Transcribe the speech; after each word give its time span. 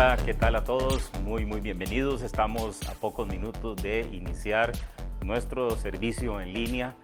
Hola, 0.00 0.16
¿qué 0.24 0.32
tal 0.32 0.54
a 0.54 0.62
todos? 0.62 1.10
Muy, 1.24 1.44
muy 1.44 1.60
bienvenidos. 1.60 2.22
Estamos 2.22 2.88
a 2.88 2.92
pocos 2.92 3.26
minutos 3.26 3.82
de 3.82 4.02
iniciar 4.12 4.70
nuestro 5.24 5.70
servicio 5.76 6.40
en 6.40 6.52
línea 6.52 6.94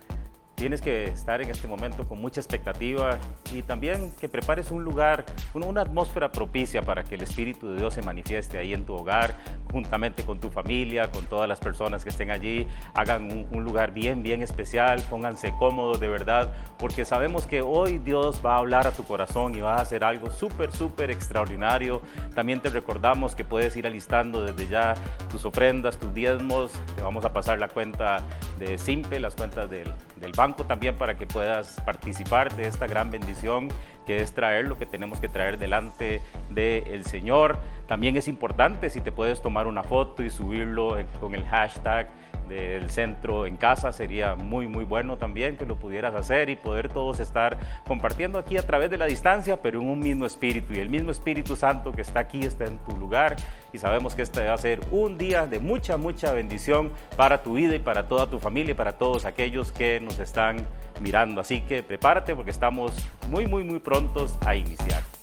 tienes 0.55 0.81
que 0.81 1.05
estar 1.07 1.43
en 1.43 1.51
este 1.51 1.67
momento 1.67 2.07
con 2.07 2.21
mucha 2.21 2.41
expectativa 2.41 3.19
y 3.53 3.63
también 3.63 4.13
que 4.13 4.29
prepares 4.29 4.71
un 4.71 4.85
lugar, 4.85 5.25
una 5.53 5.81
atmósfera 5.81 6.31
propicia 6.31 6.83
para 6.83 7.05
que 7.05 7.17
el 7.17 7.23
Espíritu 7.23 7.69
de 7.69 7.79
Dios 7.79 7.95
se 7.95 8.03
manifieste 8.03 8.59
ahí 8.59 8.73
en 8.73 8.85
tu 8.85 8.95
hogar, 8.95 9.37
juntamente 9.75 10.23
con 10.23 10.39
tu 10.39 10.51
familia, 10.51 11.11
con 11.11 11.27
todas 11.27 11.49
las 11.49 11.59
personas 11.59 12.05
que 12.05 12.11
estén 12.11 12.31
allí. 12.31 12.69
Hagan 12.95 13.49
un, 13.51 13.65
lugar 13.65 13.93
bien, 13.93 14.23
bien 14.23 14.41
especial, 14.41 15.03
pónganse 15.11 15.53
cómodos 15.59 15.99
de 15.99 16.07
verdad, 16.07 16.53
porque 16.79 17.05
sabemos 17.05 17.45
que 17.49 17.61
hoy 17.61 17.99
Dios 17.99 18.41
va 18.45 18.55
a 18.55 18.59
hablar 18.59 18.87
a 18.87 18.93
tu 18.93 19.03
corazón 19.03 19.57
y 19.57 19.61
va 19.61 19.75
a 19.75 19.81
hacer 19.81 20.05
algo 20.05 20.31
súper, 20.31 20.71
súper 20.71 21.11
extraordinario. 21.11 22.03
También 22.37 22.61
te 22.61 22.69
recordamos 22.69 23.35
que 23.35 23.45
puedes 23.45 23.77
ir 23.77 23.85
alistando 23.85 24.45
desde 24.45 24.69
ya 24.69 24.95
tus 25.29 25.45
ofrendas, 25.45 25.99
tus 25.99 26.15
diezmos. 26.15 26.71
Te 26.95 27.03
vamos 27.03 27.25
a 27.25 27.33
pasar 27.33 27.59
la 27.59 27.67
cuenta 27.67 28.21
de 28.61 28.79
Simple, 28.79 29.19
las 29.19 29.35
cuentas 29.35 29.69
del, 29.69 29.93
del 30.25 30.33
banco 30.33 30.65
también 30.65 30.97
para 30.97 31.17
que 31.17 31.27
puedas 31.27 31.81
participar 31.85 32.55
de 32.57 32.67
esta 32.67 32.87
gran 32.87 33.11
bendición 33.11 33.69
que 34.07 34.21
es 34.21 34.33
traer 34.33 34.67
lo 34.67 34.77
que 34.77 34.87
tenemos 34.87 35.21
que 35.21 35.29
traer 35.29 35.59
delante 35.59 36.21
del 36.51 37.05
Señor. 37.05 37.59
También 37.87 38.17
es 38.17 38.29
importante 38.29 38.91
si 38.91 39.01
te 39.01 39.13
puedes 39.13 39.41
tomar 39.43 39.67
una 39.67 39.83
foto 39.83 40.23
y 40.23 40.31
subirlo 40.31 40.97
con 41.21 41.35
el 41.35 41.45
hashtag 41.45 42.09
del 42.49 42.91
centro 42.91 43.47
en 43.47 43.57
casa, 43.57 43.93
sería 43.93 44.35
muy, 44.35 44.67
muy 44.69 44.85
bueno 44.85 45.17
también 45.17 45.57
que 45.57 45.67
lo 45.67 45.77
pudieras 45.77 46.15
hacer 46.15 46.51
y 46.51 46.57
poder 46.57 46.89
todos 46.89 47.21
estar 47.21 47.59
compartiendo 47.87 48.39
aquí 48.39 48.57
a 48.57 48.67
través 48.67 48.91
de 48.91 48.99
la 48.99 49.07
distancia, 49.07 49.61
pero 49.61 49.81
en 49.81 49.89
un 49.89 50.01
mismo 50.01 50.27
espíritu. 50.27 50.75
Y 50.75 50.79
el 50.79 50.89
mismo 50.89 51.11
Espíritu 51.11 51.57
Santo 51.57 51.93
que 51.93 52.03
está 52.03 52.21
aquí 52.21 52.45
está 52.45 52.65
en 52.65 52.79
tu 52.79 52.97
lugar 52.97 53.37
y 53.73 53.79
sabemos 53.79 54.15
que 54.15 54.23
este 54.23 54.47
va 54.47 54.55
a 54.55 54.59
ser 54.59 54.81
un 54.91 55.19
día 55.19 55.47
de 55.47 55.59
mucha, 55.59 55.97
mucha 55.97 56.33
bendición 56.33 56.93
para 57.17 57.43
tu 57.43 57.55
vida 57.55 57.75
y 57.75 57.81
para 57.81 58.07
toda 58.09 58.29
tu 58.29 58.39
familia 58.39 58.73
y 58.73 58.75
para 58.75 58.93
todos 58.93 59.25
aquellos 59.25 59.73
que 59.73 60.01
nos 60.01 60.19
están 60.19 60.67
mirando. 61.01 61.41
Así 61.41 61.61
que 61.63 61.83
prepárate 61.83 62.35
porque 62.35 62.51
estamos 62.51 62.93
muy, 63.29 63.47
muy, 63.47 63.65
muy 63.65 63.81
prontos 63.81 64.37
a 64.45 64.55
iniciar. 64.55 65.14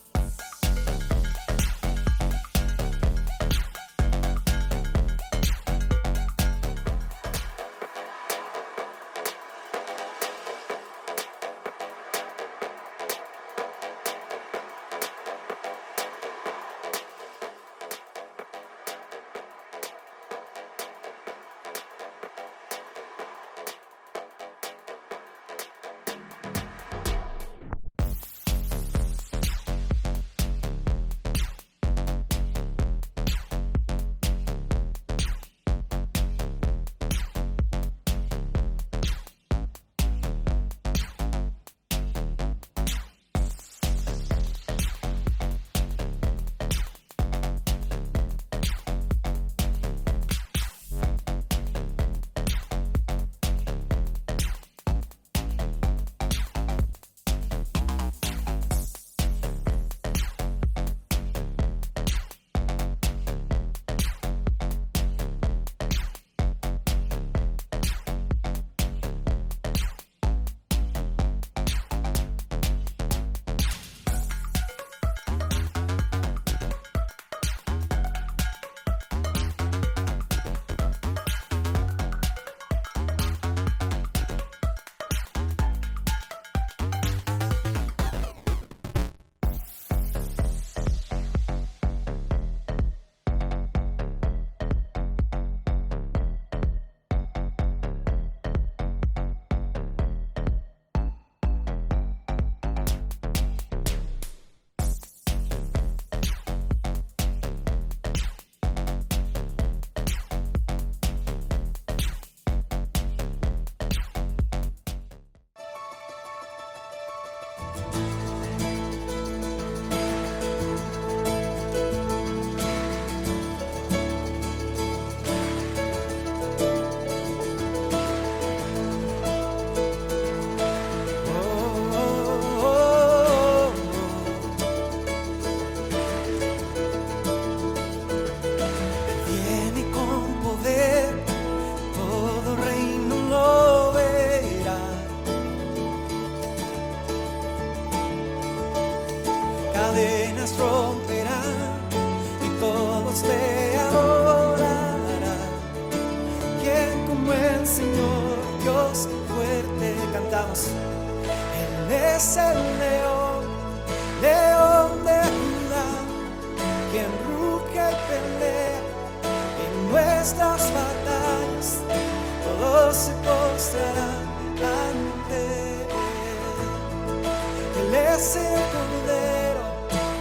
ese 178.16 178.40
cordero, 178.74 179.64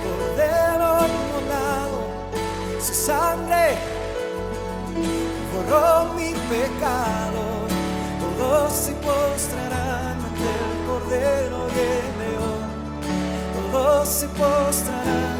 cordero 0.04 1.06
inmolado, 1.08 1.98
su 2.80 2.94
sangre 2.94 3.76
borró 5.52 6.14
mi 6.14 6.32
pecado. 6.48 7.40
Todos 8.38 8.72
se 8.72 8.92
postrarán 8.92 10.18
ante 10.24 10.48
el 10.64 10.86
cordero 10.86 11.66
y 11.68 11.78
el 11.78 12.08
león, 12.20 13.72
todos 13.72 14.08
se 14.08 14.26
postrarán. 14.28 15.39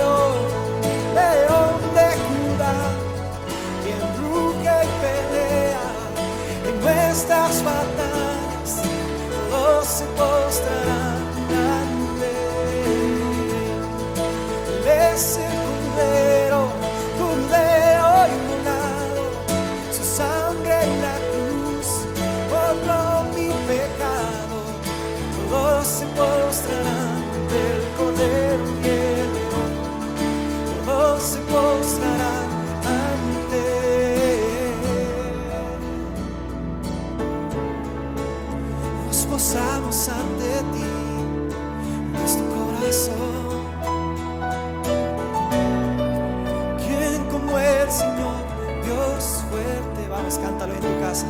Dios 49.21 49.43
fuerte? 49.51 50.07
Vamos, 50.09 50.39
cántalo 50.39 50.73
en 50.73 50.79
tu 50.79 50.99
casa. 50.99 51.27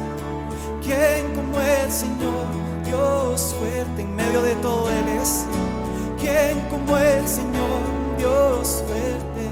¿Quién 0.81 1.35
como 1.35 1.59
el 1.59 1.91
Señor, 1.91 2.47
Dios 2.85 3.53
fuerte 3.59 4.01
en 4.01 4.15
medio 4.15 4.41
de 4.41 4.55
todo 4.55 4.89
el 4.89 5.07
es? 5.21 5.45
¿Quién 6.17 6.61
como 6.69 6.97
el 6.97 7.27
Señor, 7.27 7.81
Dios 8.17 8.83
fuerte? 8.87 9.43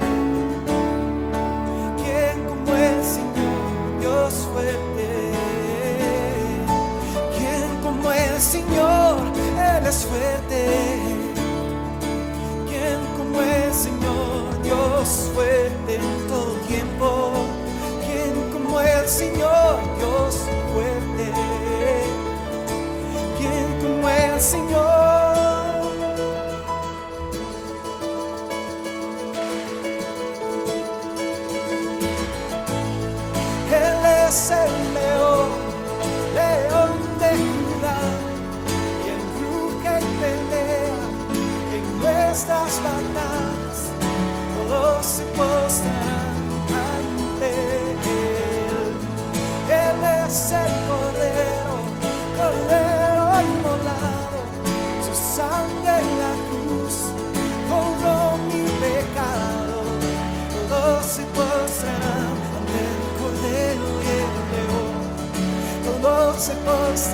¿Quién 2.02 2.46
como 2.48 2.76
el 2.78 3.04
Señor, 3.04 4.00
Dios 4.00 4.48
fuerte? 4.54 5.32
¿Quién 7.38 7.82
como 7.84 8.12
el 8.12 8.40
Señor, 8.40 9.18
Él 9.78 9.86
es 9.86 10.06
fuerte? 10.06 10.66
¿Quién 12.70 13.00
como 13.18 13.42
el 13.42 13.74
Señor, 13.74 14.62
Dios 14.64 15.30
fuerte 15.34 16.19
Señor, 19.10 19.80
Dios 19.98 20.36
fuerte? 20.72 21.32
¿Quién 23.40 23.80
como 23.82 24.08
el 24.08 24.40
Señor? 24.40 24.99
Todos 66.66 67.14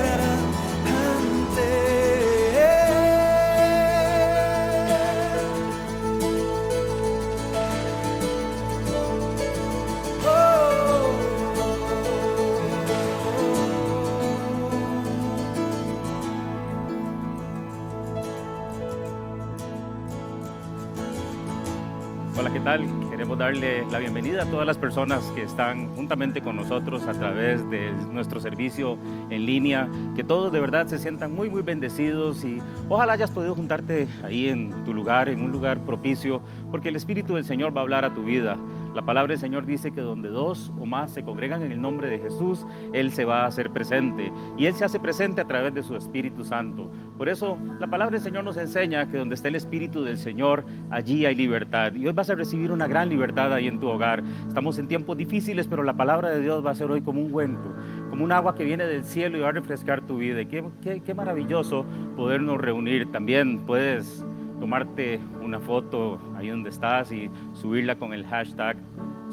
Darle 23.37 23.85
la 23.91 23.99
bienvenida 23.99 24.43
a 24.43 24.45
todas 24.45 24.65
las 24.65 24.77
personas 24.77 25.21
que 25.35 25.43
están 25.43 25.93
juntamente 25.93 26.41
con 26.41 26.55
nosotros 26.55 27.03
a 27.05 27.11
través 27.11 27.69
de 27.69 27.91
nuestro 28.13 28.39
servicio 28.39 28.97
en 29.29 29.45
línea, 29.45 29.89
que 30.15 30.23
todos 30.23 30.53
de 30.53 30.61
verdad 30.61 30.87
se 30.87 30.99
sientan 30.99 31.35
muy, 31.35 31.49
muy 31.49 31.61
bendecidos 31.61 32.45
y 32.45 32.61
ojalá 32.87 33.11
hayas 33.11 33.31
podido 33.31 33.53
juntarte 33.53 34.07
ahí 34.23 34.47
en 34.47 34.85
tu 34.85 34.93
lugar, 34.93 35.27
en 35.27 35.41
un 35.41 35.51
lugar 35.51 35.79
propicio, 35.79 36.41
porque 36.71 36.87
el 36.87 36.95
Espíritu 36.95 37.35
del 37.35 37.43
Señor 37.43 37.75
va 37.75 37.81
a 37.81 37.83
hablar 37.83 38.05
a 38.05 38.13
tu 38.13 38.23
vida. 38.23 38.57
La 38.95 39.01
palabra 39.01 39.31
del 39.33 39.39
Señor 39.39 39.65
dice 39.65 39.91
que 39.91 39.99
donde 39.99 40.29
dos 40.29 40.71
o 40.79 40.85
más 40.85 41.11
se 41.11 41.21
congregan 41.21 41.61
en 41.63 41.73
el 41.73 41.81
nombre 41.81 42.09
de 42.09 42.17
Jesús, 42.17 42.65
Él 42.93 43.11
se 43.11 43.25
va 43.25 43.43
a 43.43 43.47
hacer 43.47 43.69
presente. 43.71 44.31
Y 44.57 44.67
Él 44.67 44.73
se 44.73 44.85
hace 44.85 45.01
presente 45.01 45.41
a 45.41 45.45
través 45.45 45.73
de 45.73 45.83
su 45.83 45.97
Espíritu 45.97 46.45
Santo. 46.45 46.89
Por 47.17 47.27
eso 47.27 47.57
la 47.77 47.87
palabra 47.87 48.13
del 48.13 48.23
Señor 48.23 48.45
nos 48.45 48.55
enseña 48.55 49.11
que 49.11 49.17
donde 49.17 49.35
está 49.35 49.49
el 49.49 49.55
Espíritu 49.55 50.01
del 50.01 50.17
Señor, 50.17 50.63
allí 50.89 51.25
hay 51.25 51.35
libertad. 51.35 51.93
Y 51.93 52.07
hoy 52.07 52.13
vas 52.13 52.29
a 52.29 52.35
recibir 52.35 52.71
una 52.71 52.87
gran 52.87 53.09
libertad 53.09 53.51
ahí 53.53 53.67
en 53.67 53.81
tu 53.81 53.89
hogar. 53.89 54.23
Estamos 54.47 54.79
en 54.79 54.87
tiempos 54.87 55.17
difíciles, 55.17 55.67
pero 55.67 55.83
la 55.83 55.97
palabra 55.97 56.29
de 56.29 56.39
Dios 56.39 56.65
va 56.65 56.71
a 56.71 56.75
ser 56.75 56.89
hoy 56.89 57.01
como 57.01 57.19
un 57.19 57.31
cuento, 57.31 57.75
como 58.09 58.23
un 58.23 58.31
agua 58.31 58.55
que 58.55 58.63
viene 58.63 58.85
del 58.85 59.03
cielo 59.03 59.37
y 59.37 59.41
va 59.41 59.49
a 59.49 59.51
refrescar 59.51 60.07
tu 60.07 60.19
vida. 60.19 60.39
Y 60.39 60.45
qué, 60.45 61.13
maravilloso 61.13 61.85
podernos 62.15 62.61
reunir. 62.61 63.11
También 63.11 63.65
puedes 63.65 64.25
tomarte 64.59 65.19
una 65.41 65.59
foto 65.59 66.19
ahí 66.37 66.49
donde 66.49 66.69
estás 66.69 67.11
y 67.11 67.29
subirla 67.53 67.95
con 67.95 68.13
el 68.13 68.25
hashtag 68.25 68.77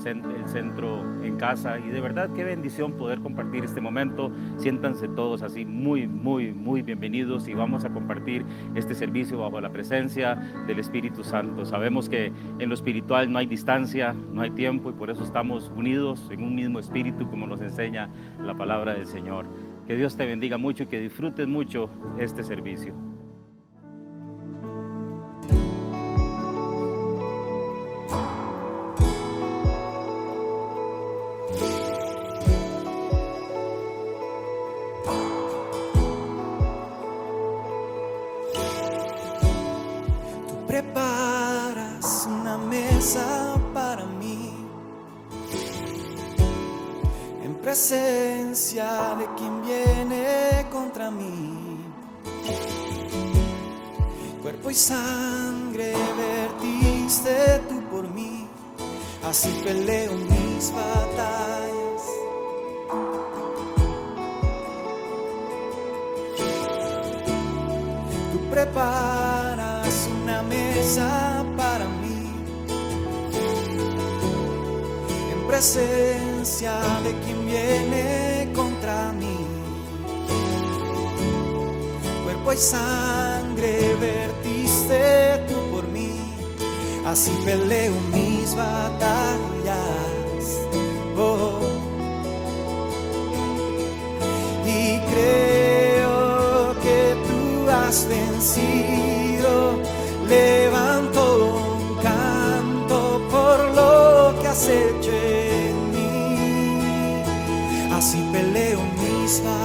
el 0.07 0.49
centro 0.49 1.05
en 1.23 1.37
casa. 1.37 1.79
Y 1.79 1.89
de 1.89 2.01
verdad 2.01 2.31
qué 2.35 2.45
bendición 2.45 2.93
poder 2.93 3.21
compartir 3.21 3.65
este 3.65 3.81
momento. 3.81 4.33
Siéntanse 4.57 5.09
todos 5.09 5.43
así 5.43 5.65
muy 5.65 6.09
muy 6.09 6.53
muy 6.53 6.83
bienvenidos 6.83 7.47
y 7.47 7.55
vamos 7.55 7.85
a 7.85 7.91
compartir 7.91 8.45
este 8.75 8.95
servicio 8.95 9.39
bajo 9.39 9.61
la 9.61 9.71
presencia 9.71 10.35
del 10.67 10.79
Espíritu 10.81 11.23
Santo. 11.23 11.65
Sabemos 11.65 12.09
que 12.09 12.33
en 12.59 12.69
lo 12.69 12.75
espiritual 12.75 13.31
no 13.31 13.39
hay 13.39 13.47
distancia 13.47 14.15
no 14.33 14.43
hay 14.43 14.51
tiempo 14.51 14.91
y 14.91 14.93
por 14.93 15.11
eso 15.11 15.23
estamos 15.23 15.71
unidos 15.77 16.29
en 16.31 16.43
un 16.43 16.55
mismo 16.55 16.79
espíritu 16.79 17.29
como 17.29 17.47
nos 17.47 17.61
enseña 17.61 18.09
la 18.43 18.55
palabra 18.55 18.95
del 18.95 19.07
Señor. 19.07 19.47
Que 19.87 19.97
Dios 19.97 20.17
te 20.17 20.27
bendiga 20.27 20.59
mucho 20.59 20.85
y 20.85 20.87
que 20.87 21.01
disfrutes 21.01 21.47
mucho 21.47 21.91
este 22.19 22.43
servicio 22.43 23.12
presencia 47.83 49.17
de 49.19 49.27
quien 49.37 49.61
viene 49.61 50.67
contra 50.71 51.11
mí. 51.11 51.81
Cuerpo 54.41 54.71
y 54.71 54.75
sangre 54.75 55.93
vertiste 56.17 57.61
tú 57.69 57.83
por 57.91 58.09
mí, 58.09 58.47
así 59.29 59.49
peleo 59.65 60.13
mis 60.15 60.73
batallas. 60.73 62.03
Tú 68.33 68.39
preparas 68.49 70.09
una 70.23 70.43
mesa 70.45 71.45
para 71.57 71.89
mí 71.89 72.31
en 75.33 75.47
presencia 75.49 76.32
de 76.43 77.15
quien 77.25 77.47
viene 77.47 78.51
contra 78.53 79.13
mí. 79.13 79.47
Cuerpo 82.25 82.53
y 82.53 82.57
sangre 82.57 83.95
vertiste 84.01 85.45
tú 85.47 85.55
por 85.71 85.87
mí, 85.87 86.19
así 87.07 87.31
peleo 87.45 87.93
mis 88.13 88.57
batallas. 88.57 89.79
Oh. 91.17 91.61
Y 94.67 94.99
creo 95.13 96.75
que 96.83 97.15
tú 97.29 97.71
has 97.71 98.09
vencido 98.09 99.79
mis 109.33 109.41
batallas, 109.41 109.62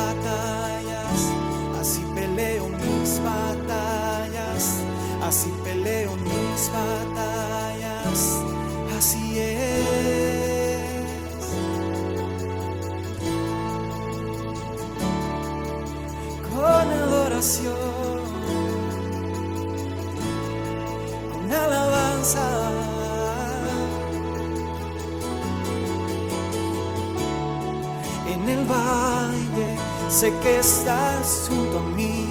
que 30.41 30.59
estás 30.59 31.47
junto 31.49 31.79
a 31.79 31.83
mí, 31.95 32.27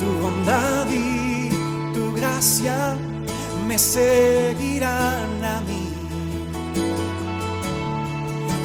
tu 0.00 0.06
bondad 0.20 0.86
y 0.90 1.50
tu 1.94 2.12
gracia 2.12 2.96
me 3.68 3.78
seguirán 3.78 5.44
a 5.44 5.60
mí. 5.60 5.88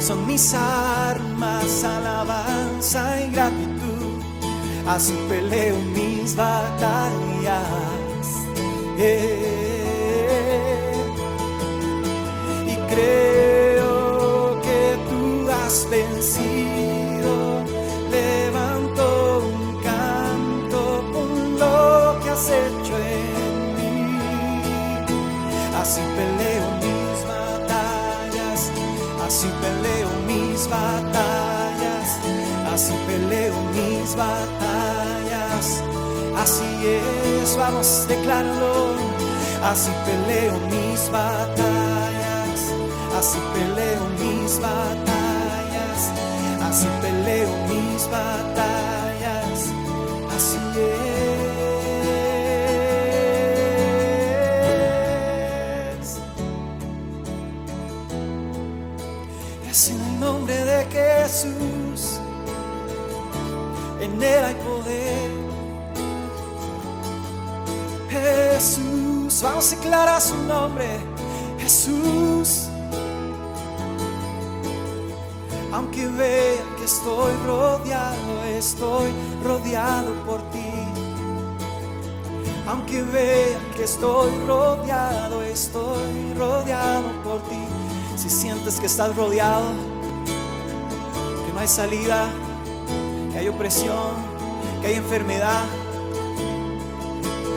Son 0.00 0.26
mis 0.26 0.54
armas, 0.54 1.84
alabanza 1.84 3.20
y 3.20 3.30
gratitud, 3.30 4.22
así 4.86 5.14
peleo 5.28 5.76
mis 5.94 6.34
batallas. 6.34 7.66
Eh, 8.98 9.84
y 12.66 12.76
creo 12.92 14.60
que 14.62 14.96
tú 15.08 15.48
has 15.50 15.88
vencido. 15.90 16.87
Batallas, 30.78 32.08
así 32.72 32.94
peleo 33.06 33.54
mis 33.74 34.14
batallas. 34.14 35.66
Así 36.42 36.70
es, 36.86 37.56
vamos, 37.56 38.06
decláralo. 38.08 39.18
Así 39.62 39.90
peleo 40.06 40.54
mis 40.70 41.10
batallas, 41.10 42.60
así 43.18 43.38
peleo 43.52 44.04
mis 44.20 44.60
batallas, 44.60 46.00
así 46.62 46.86
peleo 47.02 47.50
mis 47.68 48.08
batallas. 48.08 48.77
Él 64.22 64.44
hay 64.44 64.54
poder. 64.54 65.30
Jesús, 68.10 69.42
vamos 69.42 69.72
a 69.72 69.76
declarar 69.76 70.20
su 70.20 70.36
nombre, 70.44 70.86
Jesús. 71.58 72.68
Aunque 75.72 76.06
vea 76.08 76.56
que 76.76 76.84
estoy 76.84 77.32
rodeado, 77.46 78.44
estoy 78.56 79.12
rodeado 79.44 80.12
por 80.24 80.42
ti. 80.50 80.72
Aunque 82.66 83.02
vea 83.02 83.58
que 83.76 83.84
estoy 83.84 84.30
rodeado, 84.46 85.42
estoy 85.42 86.34
rodeado 86.36 87.22
por 87.22 87.40
ti. 87.42 87.64
Si 88.16 88.28
sientes 88.28 88.80
que 88.80 88.86
estás 88.86 89.14
rodeado, 89.14 89.72
que 91.46 91.52
no 91.52 91.60
hay 91.60 91.68
salida, 91.68 92.28
hay 93.38 93.48
opresión, 93.48 94.16
que 94.80 94.88
hay 94.88 94.94
enfermedad, 94.94 95.64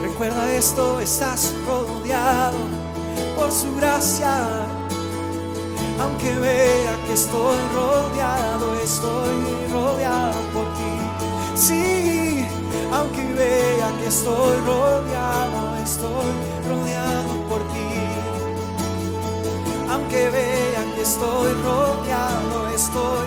recuerda 0.00 0.54
esto, 0.54 1.00
estás 1.00 1.52
rodeado 1.66 2.58
por 3.34 3.50
su 3.50 3.74
gracia. 3.74 4.66
Aunque 6.00 6.34
vea 6.36 6.96
que 7.06 7.12
estoy 7.14 7.56
rodeado, 7.74 8.78
estoy 8.80 9.70
rodeado 9.72 10.40
por 10.54 10.64
ti. 10.74 11.56
Sí, 11.56 12.46
aunque 12.92 13.24
vea 13.34 13.92
que 14.00 14.06
estoy 14.06 14.56
rodeado, 14.64 15.76
estoy 15.82 16.32
rodeado 16.68 17.34
por 17.48 17.60
ti. 17.72 17.90
Aunque 19.90 20.30
vea 20.30 20.94
que 20.94 21.02
estoy 21.02 21.52
rodeado, 21.54 22.68
estoy 22.72 23.26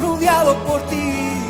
rodeado 0.00 0.54
por 0.64 0.82
ti. 0.82 1.43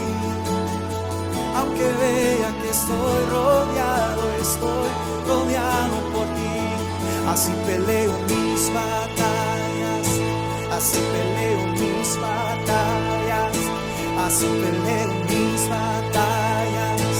Aunque 1.74 1.90
vea 1.90 2.54
que 2.62 2.70
estoy 2.70 3.24
rodeado, 3.32 4.22
estoy 4.40 4.88
rodeado 5.26 5.96
por 6.14 6.26
ti. 6.36 6.54
Así 7.28 7.50
peleo 7.66 8.12
mis 8.28 8.72
batallas, 8.72 10.06
así 10.70 10.98
peleo 11.10 11.66
mis 11.72 12.16
batallas, 12.20 13.56
así 14.24 14.46
peleo 14.46 15.14
mis 15.28 15.68
batallas. 15.68 17.16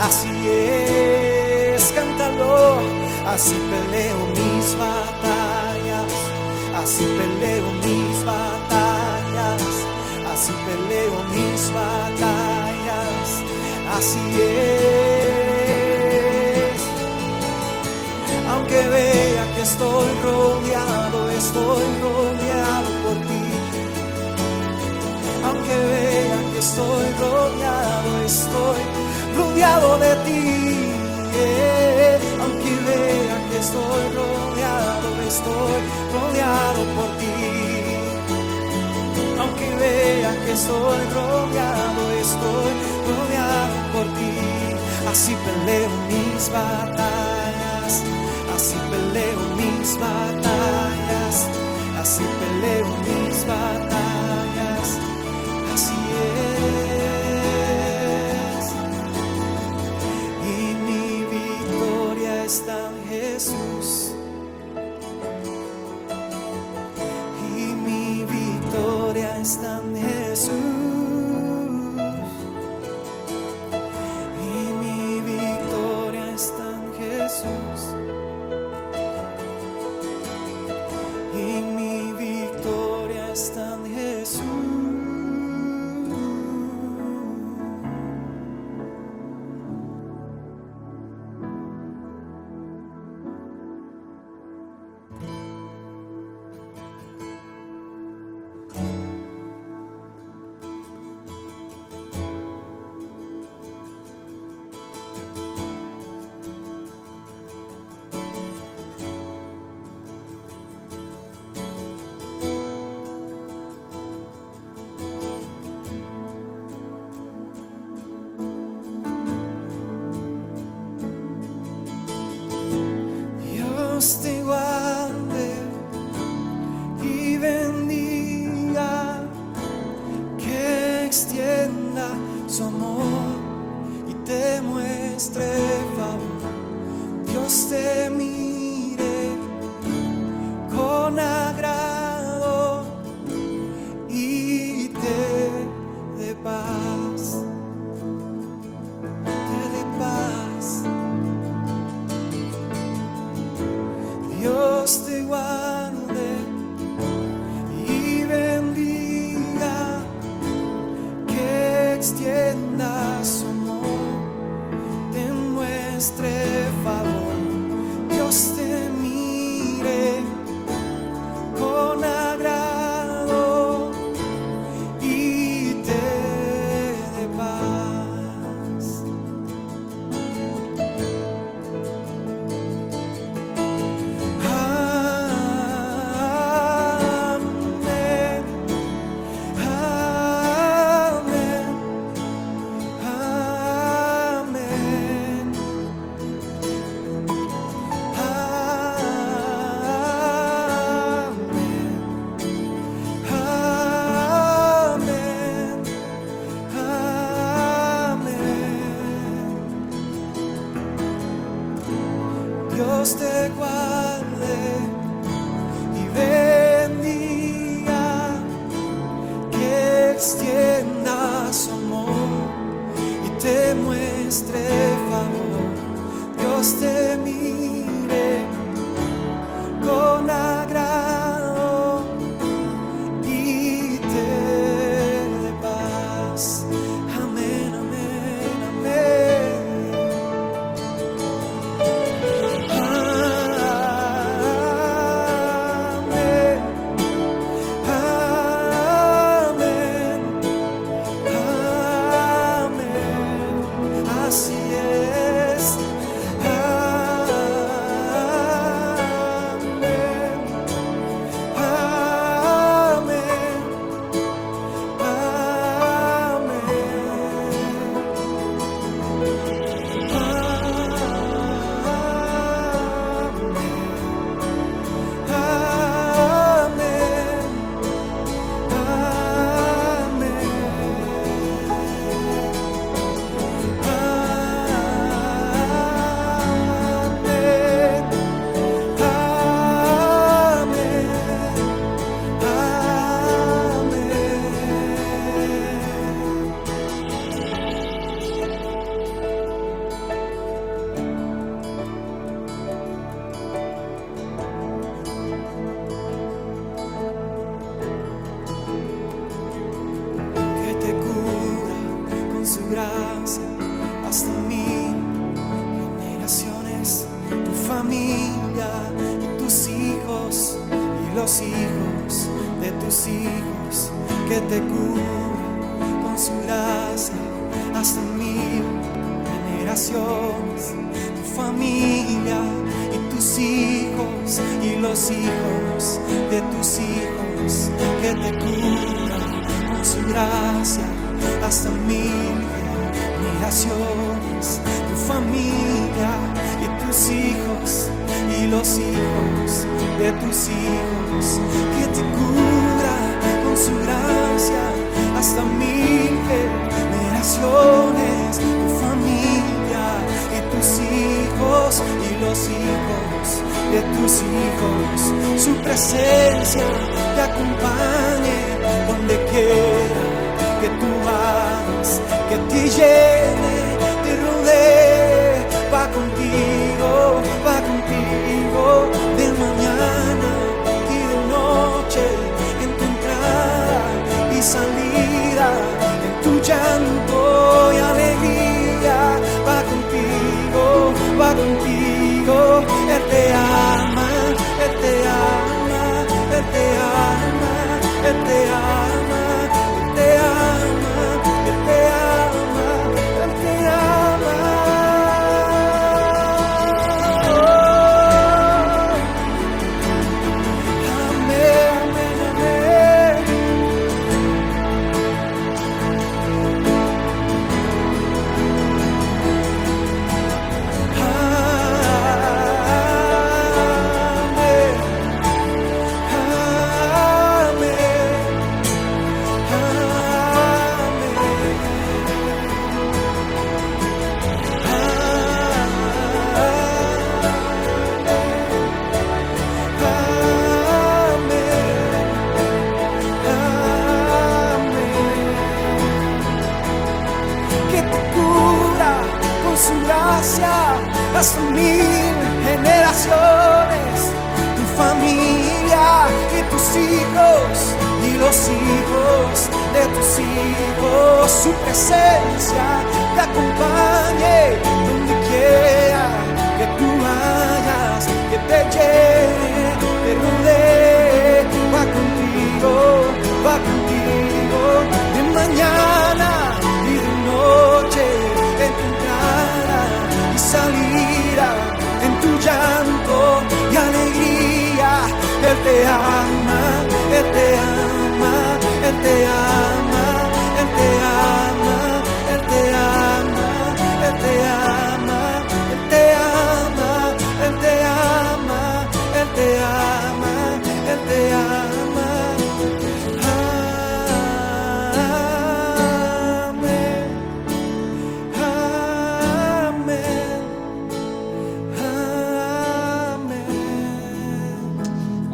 Así 0.00 0.30
es, 0.48 1.92
cántalo, 1.92 2.78
así 3.26 3.56
peleo 3.70 4.20
mis 4.38 4.78
batallas, 4.78 6.12
así 6.80 7.04
peleo 7.18 7.72
mis 7.84 8.24
batallas, 8.24 9.62
así 10.32 10.52
peleo 10.64 11.24
mis 11.34 11.72
batallas, 11.74 13.49
así 13.96 14.24
es. 14.40 15.70
Aunque 18.50 18.80
vea 18.88 19.44
que 19.54 19.62
estoy 19.62 20.08
rodeado, 20.22 21.30
estoy 21.30 21.84
rodeado 22.02 22.90
por 23.04 23.16
ti. 23.28 23.44
Aunque 25.46 25.76
vea 25.92 26.38
que 26.52 26.58
estoy 26.58 27.06
rodeado, 27.24 28.10
estoy 28.24 28.80
rodeado 29.36 29.98
de 29.98 30.12
ti. 30.26 30.44
Aunque 32.40 32.72
vea 32.88 33.36
que 33.50 33.58
estoy 33.58 34.02
rodeado, 34.18 35.08
estoy 35.26 35.74
rodeado 36.14 36.80
por 36.96 37.10
ti. 37.18 37.79
Aunque 39.60 39.76
vea 39.76 40.32
que 40.46 40.52
estoy 40.52 41.04
rodeado, 41.12 42.10
estoy 42.18 42.72
rodeado 43.08 43.92
por 43.92 44.06
ti. 44.14 44.32
Así 45.10 45.36
peleo 45.44 45.90
mis 46.08 46.50
batallas, 46.50 48.02
así 48.54 48.76
peleo 48.90 49.40
mis 49.56 49.98
batallas, 49.98 50.49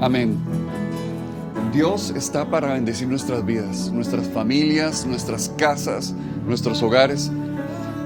Amén. 0.07 0.38
Dios 1.73 2.11
está 2.11 2.49
para 2.49 2.75
bendecir 2.75 3.09
nuestras 3.09 3.45
vidas, 3.45 3.90
nuestras 3.90 4.29
familias, 4.29 5.05
nuestras 5.05 5.49
casas, 5.59 6.14
nuestros 6.47 6.81
hogares. 6.81 7.33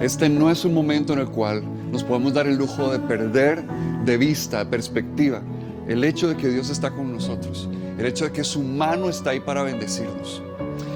Este 0.01 0.31
no 0.31 0.51
es 0.51 0.65
un 0.65 0.73
momento 0.73 1.13
en 1.13 1.19
el 1.19 1.29
cual 1.29 1.63
nos 1.93 2.03
podemos 2.03 2.33
dar 2.33 2.47
el 2.47 2.57
lujo 2.57 2.91
de 2.91 3.01
perder 3.01 3.67
de 4.07 4.17
vista, 4.17 4.61
de 4.61 4.71
perspectiva, 4.71 5.43
el 5.89 6.03
hecho 6.03 6.29
de 6.29 6.39
que 6.39 6.49
Dios 6.49 6.71
está 6.71 6.91
con 6.91 7.13
nosotros, 7.13 7.69
el 7.99 8.07
hecho 8.07 8.25
de 8.25 8.33
que 8.33 8.45
su 8.45 8.63
mano 8.63 9.11
está 9.11 9.33
ahí 9.33 9.41
para 9.41 9.63
bendecirnos, 9.63 10.43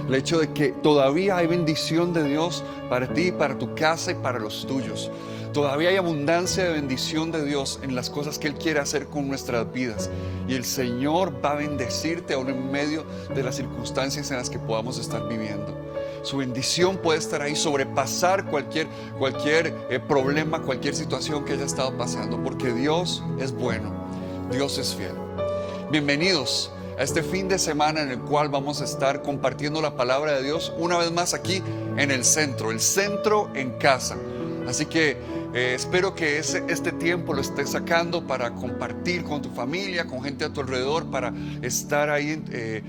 el 0.09 0.15
hecho 0.15 0.39
de 0.39 0.55
que 0.55 0.69
todavía 0.69 1.37
hay 1.37 1.47
bendición 1.47 2.15
de 2.15 2.25
Dios 2.25 2.65
para 2.89 3.13
ti, 3.13 3.31
para 3.31 3.59
tu 3.59 3.75
casa 3.75 4.13
y 4.13 4.15
para 4.15 4.39
los 4.39 4.67
tuyos. 4.67 5.11
Todavía 5.55 5.91
hay 5.91 5.97
abundancia 5.97 6.65
de 6.65 6.73
bendición 6.73 7.31
de 7.31 7.45
Dios 7.45 7.79
en 7.81 7.95
las 7.95 8.11
cosas 8.11 8.41
que 8.41 8.49
Él 8.49 8.55
quiere 8.55 8.81
hacer 8.81 9.07
con 9.07 9.29
nuestras 9.29 9.73
vidas. 9.73 10.11
Y 10.49 10.55
el 10.57 10.65
Señor 10.65 11.33
va 11.45 11.53
a 11.53 11.55
bendecirte 11.55 12.35
aún 12.35 12.49
en 12.49 12.73
medio 12.73 13.07
de 13.33 13.45
las 13.45 13.55
circunstancias 13.55 14.33
en 14.33 14.39
las 14.39 14.51
que 14.51 14.59
podamos 14.59 14.99
estar 14.99 15.29
viviendo. 15.29 15.73
Su 16.25 16.39
bendición 16.39 16.97
puede 16.97 17.21
estar 17.21 17.41
ahí, 17.41 17.55
sobrepasar 17.55 18.51
cualquier, 18.51 18.89
cualquier 19.17 19.73
eh, 19.91 20.01
problema, 20.01 20.61
cualquier 20.61 20.97
situación 20.97 21.45
que 21.45 21.53
haya 21.53 21.67
estado 21.67 21.97
pasando, 21.97 22.43
porque 22.43 22.73
Dios 22.73 23.23
es 23.39 23.53
bueno, 23.53 23.93
Dios 24.51 24.77
es 24.79 24.93
fiel. 24.93 25.15
Bienvenidos 25.89 26.73
a 26.99 27.05
este 27.05 27.23
fin 27.23 27.49
de 27.49 27.61
semana 27.61 28.03
en 28.03 28.11
el 28.11 28.19
cual 28.19 28.49
vamos 28.49 28.81
a 28.81 28.85
estar 28.85 29.23
compartiendo 29.23 29.81
la 29.81 29.95
palabra 29.95 30.33
de 30.33 30.43
Dios 30.43 30.73
una 30.79 30.99
vez 30.99 31.13
más 31.13 31.33
aquí 31.33 31.63
en 31.97 32.11
el 32.11 32.25
centro, 32.25 32.73
el 32.73 32.81
centro 32.81 33.51
en 33.55 33.71
casa. 33.79 34.17
Así 34.67 34.87
que 34.87 35.17
eh, 35.55 35.75
espero 35.75 36.15
que 36.15 36.39
ese- 36.39 36.65
este 36.69 36.91
tiempo 36.93 37.33
lo 37.33 37.41
estés 37.41 37.71
sacando 37.71 38.27
para 38.27 38.55
compartir 38.55 39.23
con 39.25 39.41
tu 39.41 39.51
familia, 39.51 40.05
con 40.07 40.23
gente 40.23 40.45
a 40.45 40.53
tu 40.53 40.61
alrededor, 40.61 41.11
para 41.11 41.33
estar 41.63 42.11
ahí 42.11 42.43
eh, 42.51 42.83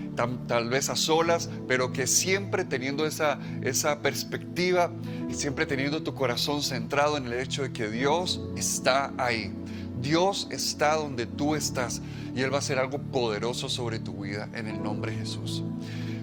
tal 0.47 0.69
vez 0.69 0.89
a 0.89 0.95
solas, 0.95 1.49
pero 1.67 1.93
que 1.93 2.08
siempre 2.08 2.65
teniendo 2.65 3.06
esa, 3.06 3.39
esa 3.62 4.01
perspectiva 4.01 4.91
y 5.30 5.34
siempre 5.36 5.65
teniendo 5.65 6.01
tu 6.04 6.13
corazón 6.15 6.63
centrado 6.63 7.17
en 7.17 7.28
el 7.28 7.34
hecho 7.34 7.62
de 7.63 7.71
que 7.71 7.89
Dios 7.89 8.41
está 8.58 9.13
ahí. 9.17 9.54
Dios 10.01 10.47
está 10.51 10.95
donde 10.95 11.25
tú 11.25 11.56
estás 11.56 12.01
y 12.36 12.41
Él 12.41 12.51
va 12.51 12.58
a 12.58 12.60
hacer 12.60 12.80
algo 12.80 12.99
poderoso 12.99 13.69
sobre 13.69 13.99
tu 13.99 14.23
vida 14.23 14.49
en 14.54 14.67
el 14.67 14.82
nombre 14.84 15.12
de 15.13 15.19
Jesús. 15.19 15.63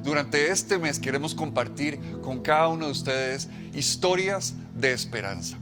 Durante 0.05 0.50
este 0.50 0.78
mes 0.78 0.98
queremos 0.98 1.35
compartir 1.35 2.00
con 2.22 2.40
cada 2.42 2.68
uno 2.68 2.87
de 2.87 2.92
ustedes 2.92 3.48
historias 3.72 4.55
de 4.74 4.92
esperanza. 4.92 5.57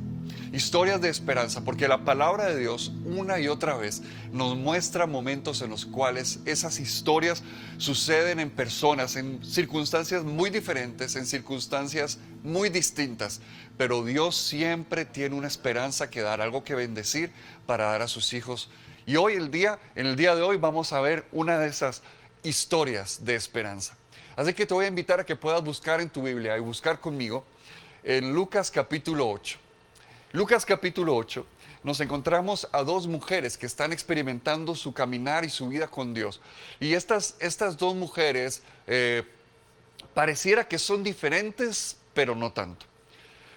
Historias 0.53 1.01
de 1.01 1.09
esperanza, 1.09 1.63
porque 1.63 1.87
la 1.87 2.05
palabra 2.05 2.47
de 2.47 2.59
Dios 2.59 2.93
una 3.05 3.39
y 3.39 3.49
otra 3.49 3.77
vez 3.77 4.03
nos 4.33 4.57
muestra 4.57 5.07
momentos 5.07 5.63
en 5.63 5.71
los 5.71 5.87
cuales 5.87 6.41
esas 6.45 6.81
historias 6.81 7.43
suceden 7.79 8.41
en 8.41 8.51
personas, 8.51 9.17
en 9.17 9.45
circunstancias 9.45 10.25
muy 10.25 10.51
diferentes, 10.51 11.15
en 11.15 11.27
circunstancias 11.27 12.19
muy 12.43 12.69
distintas, 12.69 13.41
pero 13.77 14.05
Dios 14.05 14.37
siempre 14.37 15.05
tiene 15.05 15.37
una 15.37 15.49
esperanza 15.49 16.11
que 16.11 16.21
dar, 16.21 16.41
algo 16.41 16.65
que 16.65 16.75
bendecir 16.75 17.31
para 17.67 17.85
dar 17.85 18.03
a 18.03 18.09
sus 18.09 18.33
hijos. 18.33 18.71
Y 19.07 19.17
hoy 19.17 19.35
el 19.35 19.51
día, 19.51 19.79
en 19.95 20.07
el 20.07 20.17
día 20.17 20.35
de 20.35 20.43
hoy 20.43 20.57
vamos 20.57 20.93
a 20.93 21.01
ver 21.01 21.27
una 21.33 21.59
de 21.59 21.69
esas 21.69 22.03
historias 22.43 23.25
de 23.25 23.37
esperanza. 23.37 23.97
Así 24.37 24.53
que 24.55 24.67
te 24.67 24.75
voy 24.75 24.87
a 24.87 24.89
invitar 24.89 25.21
a 25.21 25.27
que 25.27 25.37
puedas 25.37 25.63
buscar 25.63 26.01
en 26.01 26.11
tu 26.11 26.23
Biblia 26.23 26.57
y 26.57 26.61
buscar 26.61 26.99
conmigo 27.01 27.45
en 28.03 28.33
Lucas 28.33 28.71
capítulo 28.71 29.29
8. 29.29 29.70
Lucas 30.33 30.65
capítulo 30.65 31.17
8 31.17 31.45
nos 31.83 31.99
encontramos 32.01 32.69
a 32.71 32.85
dos 32.85 33.09
mujeres 33.09 33.59
que 33.59 33.67
están 33.67 33.93
experimentando 33.93 34.77
su 34.77 34.93
caminar 34.93 35.45
y 35.45 35.51
su 35.51 35.67
vida 35.69 35.89
con 35.89 36.15
Dios. 36.15 36.41
Y 36.79 36.95
estas, 36.95 37.35
estas 37.41 37.77
dos 37.77 37.97
mujeres 37.97 38.63
eh, 38.87 39.25
pareciera 40.15 40.69
que 40.69 40.79
son 40.79 41.03
diferentes, 41.03 41.97
pero 42.15 42.37
no 42.37 42.53
tanto. 42.53 42.87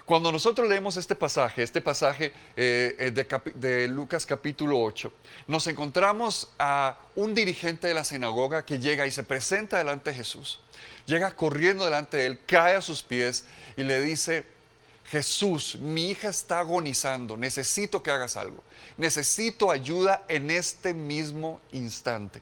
Cuando 0.06 0.32
nosotros 0.32 0.68
leemos 0.68 0.98
este 0.98 1.16
pasaje, 1.16 1.62
este 1.62 1.80
pasaje 1.80 2.34
eh, 2.58 2.96
eh, 2.98 3.12
de, 3.12 3.28
de, 3.56 3.88
Lucas 3.88 4.26
capítulo 4.26 4.82
8, 4.82 5.14
nos 5.48 5.68
encontramos 5.68 6.50
a 6.58 6.98
un 7.16 7.36
dirigente 7.36 7.88
de 7.88 7.94
la 7.94 8.04
sinagoga 8.04 8.66
que 8.66 8.80
llega 8.80 9.06
y 9.06 9.12
se 9.12 9.24
presenta 9.24 9.78
delante 9.78 10.10
de 10.10 10.18
Jesús. 10.18 10.60
Llega 11.06 11.36
corriendo 11.36 11.86
delante 11.86 12.18
de 12.18 12.26
él, 12.26 12.40
cae 12.48 12.76
a 12.76 12.82
sus 12.82 13.04
pies 13.04 13.46
y 13.78 13.84
le 13.84 14.02
dice, 14.02 14.53
Jesús, 15.06 15.76
mi 15.80 16.10
hija 16.10 16.30
está 16.30 16.60
agonizando, 16.60 17.38
necesito 17.38 18.02
que 18.02 18.12
hagas 18.12 18.38
algo, 18.38 18.64
necesito 18.98 19.70
ayuda 19.70 20.24
en 20.28 20.50
este 20.50 20.94
mismo 20.94 21.60
instante. 21.72 22.42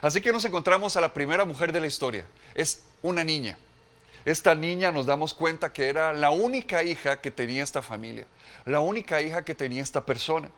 Así 0.00 0.20
que 0.20 0.32
nos 0.32 0.44
encontramos 0.44 0.96
a 0.96 1.00
la 1.00 1.12
primera 1.12 1.44
mujer 1.44 1.72
de 1.72 1.80
la 1.80 1.86
historia, 1.86 2.24
es 2.54 2.82
una 3.02 3.24
niña. 3.24 3.58
Esta 4.24 4.54
niña 4.54 4.92
nos 4.92 5.06
damos 5.06 5.32
cuenta 5.32 5.72
que 5.72 5.88
era 5.88 6.12
la 6.12 6.30
única 6.30 6.82
hija 6.82 7.20
que 7.20 7.30
tenía 7.30 7.64
esta 7.64 7.82
familia, 7.82 8.26
la 8.64 8.80
única 8.80 9.22
hija 9.22 9.44
que 9.44 9.54
tenía 9.54 9.82
esta 9.82 10.04
persona. 10.04 10.50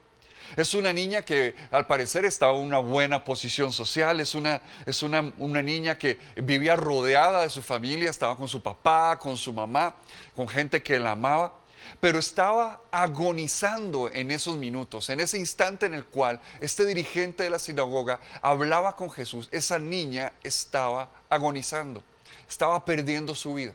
Es 0.56 0.74
una 0.74 0.92
niña 0.92 1.22
que 1.22 1.54
al 1.70 1.86
parecer 1.86 2.24
estaba 2.24 2.56
en 2.56 2.64
una 2.64 2.78
buena 2.78 3.24
posición 3.24 3.72
social, 3.72 4.20
es, 4.20 4.34
una, 4.34 4.60
es 4.86 5.02
una, 5.02 5.32
una, 5.38 5.62
niña 5.62 5.98
que 5.98 6.18
vivía 6.36 6.76
rodeada 6.76 7.42
de 7.42 7.50
su 7.50 7.62
familia, 7.62 8.10
estaba 8.10 8.36
con 8.36 8.48
su 8.48 8.62
papá, 8.62 9.18
con 9.18 9.36
su 9.36 9.52
mamá, 9.52 9.94
con 10.34 10.48
gente 10.48 10.82
que 10.82 10.98
la 10.98 11.12
amaba, 11.12 11.54
pero 12.00 12.18
estaba 12.18 12.80
agonizando 12.90 14.10
en 14.12 14.30
esos 14.30 14.56
minutos, 14.56 15.10
en 15.10 15.20
ese 15.20 15.38
instante 15.38 15.86
en 15.86 15.94
el 15.94 16.04
cual 16.04 16.40
este 16.60 16.84
dirigente 16.84 17.44
de 17.44 17.50
la 17.50 17.58
sinagoga 17.58 18.20
hablaba 18.42 18.96
con 18.96 19.10
Jesús, 19.10 19.48
esa 19.50 19.78
niña 19.78 20.32
estaba 20.42 21.10
agonizando 21.28 22.02
estaba 22.50 22.84
perdiendo 22.84 23.34
su 23.34 23.54
vida. 23.54 23.72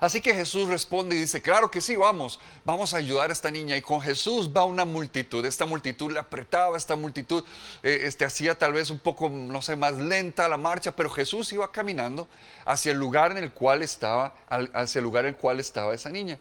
Así 0.00 0.20
que 0.20 0.34
Jesús 0.34 0.68
responde 0.68 1.16
y 1.16 1.20
dice, 1.20 1.40
claro 1.40 1.70
que 1.70 1.80
sí, 1.80 1.96
vamos, 1.96 2.38
vamos 2.64 2.94
a 2.94 2.98
ayudar 2.98 3.30
a 3.30 3.32
esta 3.32 3.50
niña. 3.50 3.76
Y 3.76 3.82
con 3.82 4.00
Jesús 4.00 4.50
va 4.54 4.64
una 4.64 4.84
multitud, 4.84 5.44
esta 5.44 5.66
multitud 5.66 6.12
le 6.12 6.18
apretaba, 6.18 6.76
esta 6.76 6.96
multitud 6.96 7.44
eh, 7.82 8.00
este, 8.02 8.24
hacía 8.24 8.56
tal 8.56 8.72
vez 8.72 8.90
un 8.90 8.98
poco, 8.98 9.28
no 9.28 9.62
sé, 9.62 9.76
más 9.76 9.94
lenta 9.94 10.48
la 10.48 10.56
marcha, 10.56 10.94
pero 10.94 11.10
Jesús 11.10 11.52
iba 11.52 11.70
caminando 11.70 12.28
hacia 12.64 12.92
el 12.92 12.98
lugar 12.98 13.32
en 13.32 13.38
el 13.38 13.52
cual 13.52 13.82
estaba, 13.82 14.34
hacia 14.48 14.98
el 14.98 15.04
lugar 15.04 15.24
en 15.24 15.34
el 15.34 15.36
cual 15.36 15.60
estaba 15.60 15.94
esa 15.94 16.10
niña. 16.10 16.38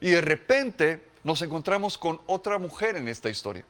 Y 0.00 0.10
de 0.10 0.20
repente 0.20 1.02
nos 1.22 1.42
encontramos 1.42 1.98
con 1.98 2.20
otra 2.26 2.58
mujer 2.58 2.96
en 2.96 3.08
esta 3.08 3.30
historia 3.30 3.64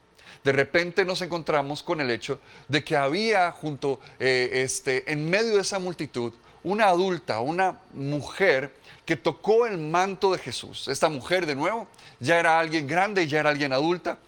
de 0.44 0.52
repente 0.52 1.04
nos 1.06 1.22
encontramos 1.22 1.82
con 1.82 2.00
el 2.00 2.10
hecho 2.10 2.38
de 2.68 2.84
que 2.84 2.96
había 2.96 3.50
junto, 3.50 3.98
eh, 4.20 4.50
este, 4.52 5.10
en 5.10 5.28
medio 5.28 5.54
de 5.54 5.62
esa 5.62 5.78
multitud, 5.78 6.32
una 6.64 6.86
adulta, 6.86 7.40
una 7.40 7.78
mujer 7.92 8.74
que 9.04 9.16
tocó 9.16 9.66
el 9.66 9.78
manto 9.78 10.32
de 10.32 10.38
Jesús. 10.38 10.88
Esta 10.88 11.08
mujer, 11.08 11.46
de 11.46 11.54
nuevo, 11.54 11.86
ya 12.20 12.40
era 12.40 12.58
alguien 12.58 12.86
grande, 12.86 13.28
ya 13.28 13.40
era 13.40 13.50
alguien 13.50 13.72
adulta. 13.72 14.18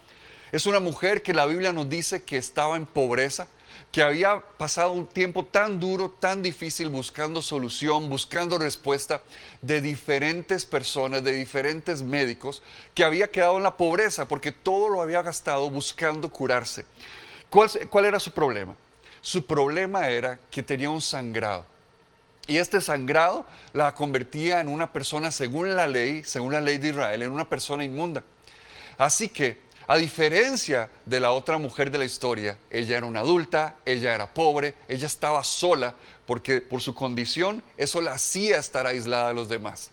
Es 0.51 0.65
una 0.65 0.79
mujer 0.79 1.23
que 1.23 1.33
la 1.33 1.45
Biblia 1.45 1.73
nos 1.73 1.89
dice 1.89 2.23
que 2.23 2.37
estaba 2.37 2.77
en 2.77 2.85
pobreza, 2.85 3.47
que 3.91 4.03
había 4.03 4.39
pasado 4.57 4.91
un 4.91 5.07
tiempo 5.07 5.45
tan 5.45 5.79
duro, 5.79 6.11
tan 6.11 6.43
difícil, 6.43 6.89
buscando 6.89 7.41
solución, 7.41 8.07
buscando 8.09 8.57
respuesta 8.57 9.21
de 9.61 9.81
diferentes 9.81 10.65
personas, 10.65 11.23
de 11.23 11.33
diferentes 11.33 12.01
médicos, 12.01 12.61
que 12.93 13.03
había 13.03 13.29
quedado 13.29 13.57
en 13.57 13.63
la 13.63 13.75
pobreza 13.75 14.27
porque 14.27 14.51
todo 14.51 14.89
lo 14.89 15.01
había 15.01 15.21
gastado 15.21 15.69
buscando 15.69 16.29
curarse. 16.29 16.85
¿Cuál, 17.49 18.05
era 18.05 18.19
su 18.19 18.31
problema? 18.31 18.75
Su 19.21 19.45
problema 19.45 20.09
era 20.09 20.39
que 20.51 20.61
tenía 20.61 20.89
un 20.89 21.01
sangrado 21.01 21.65
y 22.47 22.57
este 22.57 22.81
sangrado 22.81 23.45
la 23.73 23.93
convertía 23.93 24.61
en 24.61 24.69
una 24.69 24.91
persona, 24.91 25.31
según 25.31 25.75
la 25.75 25.85
ley, 25.85 26.23
según 26.23 26.53
la 26.53 26.61
ley 26.61 26.77
de 26.77 26.89
Israel, 26.89 27.21
en 27.21 27.31
una 27.31 27.47
persona 27.47 27.83
inmunda. 27.83 28.23
Así 28.97 29.29
que, 29.29 29.67
a 29.85 29.97
diferencia 29.97 30.89
de 31.05 31.19
la 31.19 31.31
otra 31.31 31.57
mujer 31.57 31.91
de 31.91 31.97
la 31.97 32.05
historia, 32.05 32.57
ella 32.69 32.97
era 32.97 33.05
una 33.05 33.21
adulta, 33.21 33.75
ella 33.85 34.15
era 34.15 34.33
pobre, 34.33 34.75
ella 34.87 35.07
estaba 35.07 35.43
sola, 35.43 35.95
porque 36.25 36.59
por 36.59 36.81
su 36.81 36.93
condición 36.93 37.63
eso 37.77 38.01
la 38.01 38.13
hacía 38.13 38.57
estar 38.57 38.85
aislada 38.85 39.29
de 39.29 39.33
los 39.33 39.47
demás. 39.47 39.91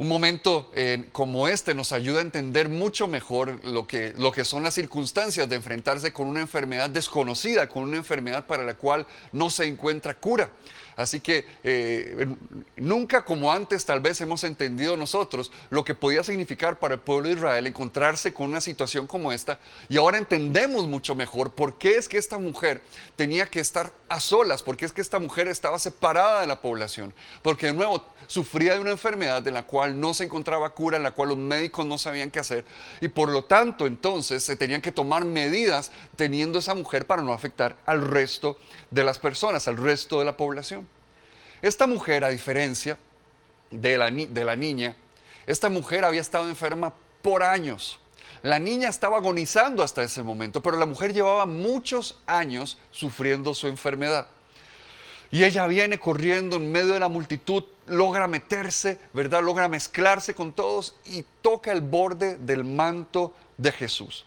Un 0.00 0.08
momento 0.08 0.70
eh, 0.74 1.10
como 1.12 1.46
este 1.46 1.74
nos 1.74 1.92
ayuda 1.92 2.20
a 2.20 2.22
entender 2.22 2.70
mucho 2.70 3.06
mejor 3.06 3.62
lo 3.66 3.86
que, 3.86 4.14
lo 4.16 4.32
que 4.32 4.46
son 4.46 4.62
las 4.62 4.72
circunstancias 4.72 5.46
de 5.46 5.56
enfrentarse 5.56 6.10
con 6.10 6.26
una 6.26 6.40
enfermedad 6.40 6.88
desconocida, 6.88 7.68
con 7.68 7.82
una 7.82 7.98
enfermedad 7.98 8.46
para 8.46 8.64
la 8.64 8.74
cual 8.74 9.06
no 9.30 9.50
se 9.50 9.66
encuentra 9.66 10.14
cura. 10.14 10.50
Así 11.00 11.20
que 11.20 11.46
eh, 11.64 12.26
nunca 12.76 13.24
como 13.24 13.50
antes 13.50 13.86
tal 13.86 14.00
vez 14.00 14.20
hemos 14.20 14.44
entendido 14.44 14.98
nosotros 14.98 15.50
lo 15.70 15.82
que 15.82 15.94
podía 15.94 16.22
significar 16.22 16.78
para 16.78 16.94
el 16.94 17.00
pueblo 17.00 17.28
de 17.28 17.36
Israel 17.36 17.66
encontrarse 17.66 18.34
con 18.34 18.50
una 18.50 18.60
situación 18.60 19.06
como 19.06 19.32
esta 19.32 19.58
y 19.88 19.96
ahora 19.96 20.18
entendemos 20.18 20.86
mucho 20.86 21.14
mejor 21.14 21.52
por 21.52 21.78
qué 21.78 21.96
es 21.96 22.06
que 22.06 22.18
esta 22.18 22.36
mujer 22.36 22.82
tenía 23.16 23.46
que 23.46 23.60
estar 23.60 23.90
a 24.10 24.20
solas, 24.20 24.62
por 24.62 24.76
qué 24.76 24.84
es 24.84 24.92
que 24.92 25.00
esta 25.00 25.18
mujer 25.18 25.48
estaba 25.48 25.78
separada 25.78 26.42
de 26.42 26.46
la 26.46 26.60
población, 26.60 27.14
porque 27.40 27.66
de 27.66 27.72
nuevo 27.72 28.04
sufría 28.30 28.74
de 28.74 28.80
una 28.80 28.92
enfermedad 28.92 29.42
de 29.42 29.50
la 29.50 29.64
cual 29.64 29.98
no 29.98 30.14
se 30.14 30.22
encontraba 30.22 30.70
cura, 30.70 30.98
en 30.98 31.02
la 31.02 31.10
cual 31.10 31.30
los 31.30 31.38
médicos 31.38 31.84
no 31.84 31.98
sabían 31.98 32.30
qué 32.30 32.38
hacer 32.38 32.64
y 33.00 33.08
por 33.08 33.28
lo 33.28 33.42
tanto 33.42 33.88
entonces 33.88 34.44
se 34.44 34.54
tenían 34.54 34.80
que 34.80 34.92
tomar 34.92 35.24
medidas 35.24 35.90
teniendo 36.14 36.60
esa 36.60 36.76
mujer 36.76 37.08
para 37.08 37.22
no 37.22 37.32
afectar 37.32 37.76
al 37.86 38.06
resto 38.06 38.56
de 38.92 39.02
las 39.02 39.18
personas, 39.18 39.66
al 39.66 39.78
resto 39.78 40.20
de 40.20 40.26
la 40.26 40.36
población. 40.36 40.86
Esta 41.60 41.88
mujer, 41.88 42.22
a 42.22 42.28
diferencia 42.28 42.98
de 43.72 43.98
la, 43.98 44.12
de 44.12 44.44
la 44.44 44.54
niña, 44.54 44.94
esta 45.48 45.68
mujer 45.68 46.04
había 46.04 46.20
estado 46.20 46.48
enferma 46.48 46.94
por 47.22 47.42
años. 47.42 47.98
La 48.44 48.60
niña 48.60 48.90
estaba 48.90 49.16
agonizando 49.16 49.82
hasta 49.82 50.04
ese 50.04 50.22
momento, 50.22 50.62
pero 50.62 50.78
la 50.78 50.86
mujer 50.86 51.12
llevaba 51.12 51.46
muchos 51.46 52.20
años 52.26 52.78
sufriendo 52.92 53.54
su 53.54 53.66
enfermedad. 53.66 54.28
Y 55.32 55.44
ella 55.44 55.66
viene 55.66 55.98
corriendo 55.98 56.56
en 56.56 56.72
medio 56.72 56.94
de 56.94 57.00
la 57.00 57.08
multitud, 57.08 57.64
logra 57.90 58.26
meterse, 58.26 58.98
¿verdad? 59.12 59.42
Logra 59.42 59.68
mezclarse 59.68 60.34
con 60.34 60.52
todos 60.52 60.94
y 61.04 61.24
toca 61.42 61.72
el 61.72 61.80
borde 61.80 62.36
del 62.36 62.64
manto 62.64 63.34
de 63.56 63.72
Jesús. 63.72 64.26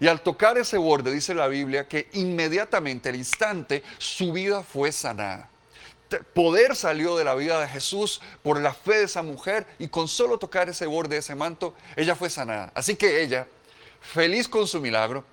Y 0.00 0.08
al 0.08 0.20
tocar 0.20 0.58
ese 0.58 0.76
borde, 0.76 1.12
dice 1.12 1.34
la 1.34 1.48
Biblia, 1.48 1.86
que 1.88 2.08
inmediatamente, 2.12 3.08
al 3.08 3.16
instante, 3.16 3.82
su 3.98 4.32
vida 4.32 4.62
fue 4.62 4.92
sanada. 4.92 5.48
Poder 6.32 6.76
salió 6.76 7.16
de 7.16 7.24
la 7.24 7.34
vida 7.34 7.60
de 7.60 7.68
Jesús 7.68 8.20
por 8.42 8.60
la 8.60 8.74
fe 8.74 8.98
de 8.98 9.04
esa 9.04 9.22
mujer 9.22 9.66
y 9.78 9.88
con 9.88 10.06
solo 10.06 10.38
tocar 10.38 10.68
ese 10.68 10.86
borde, 10.86 11.16
ese 11.16 11.34
manto, 11.34 11.74
ella 11.96 12.14
fue 12.14 12.30
sanada. 12.30 12.70
Así 12.74 12.96
que 12.96 13.22
ella, 13.22 13.46
feliz 14.00 14.48
con 14.48 14.66
su 14.66 14.80
milagro, 14.80 15.24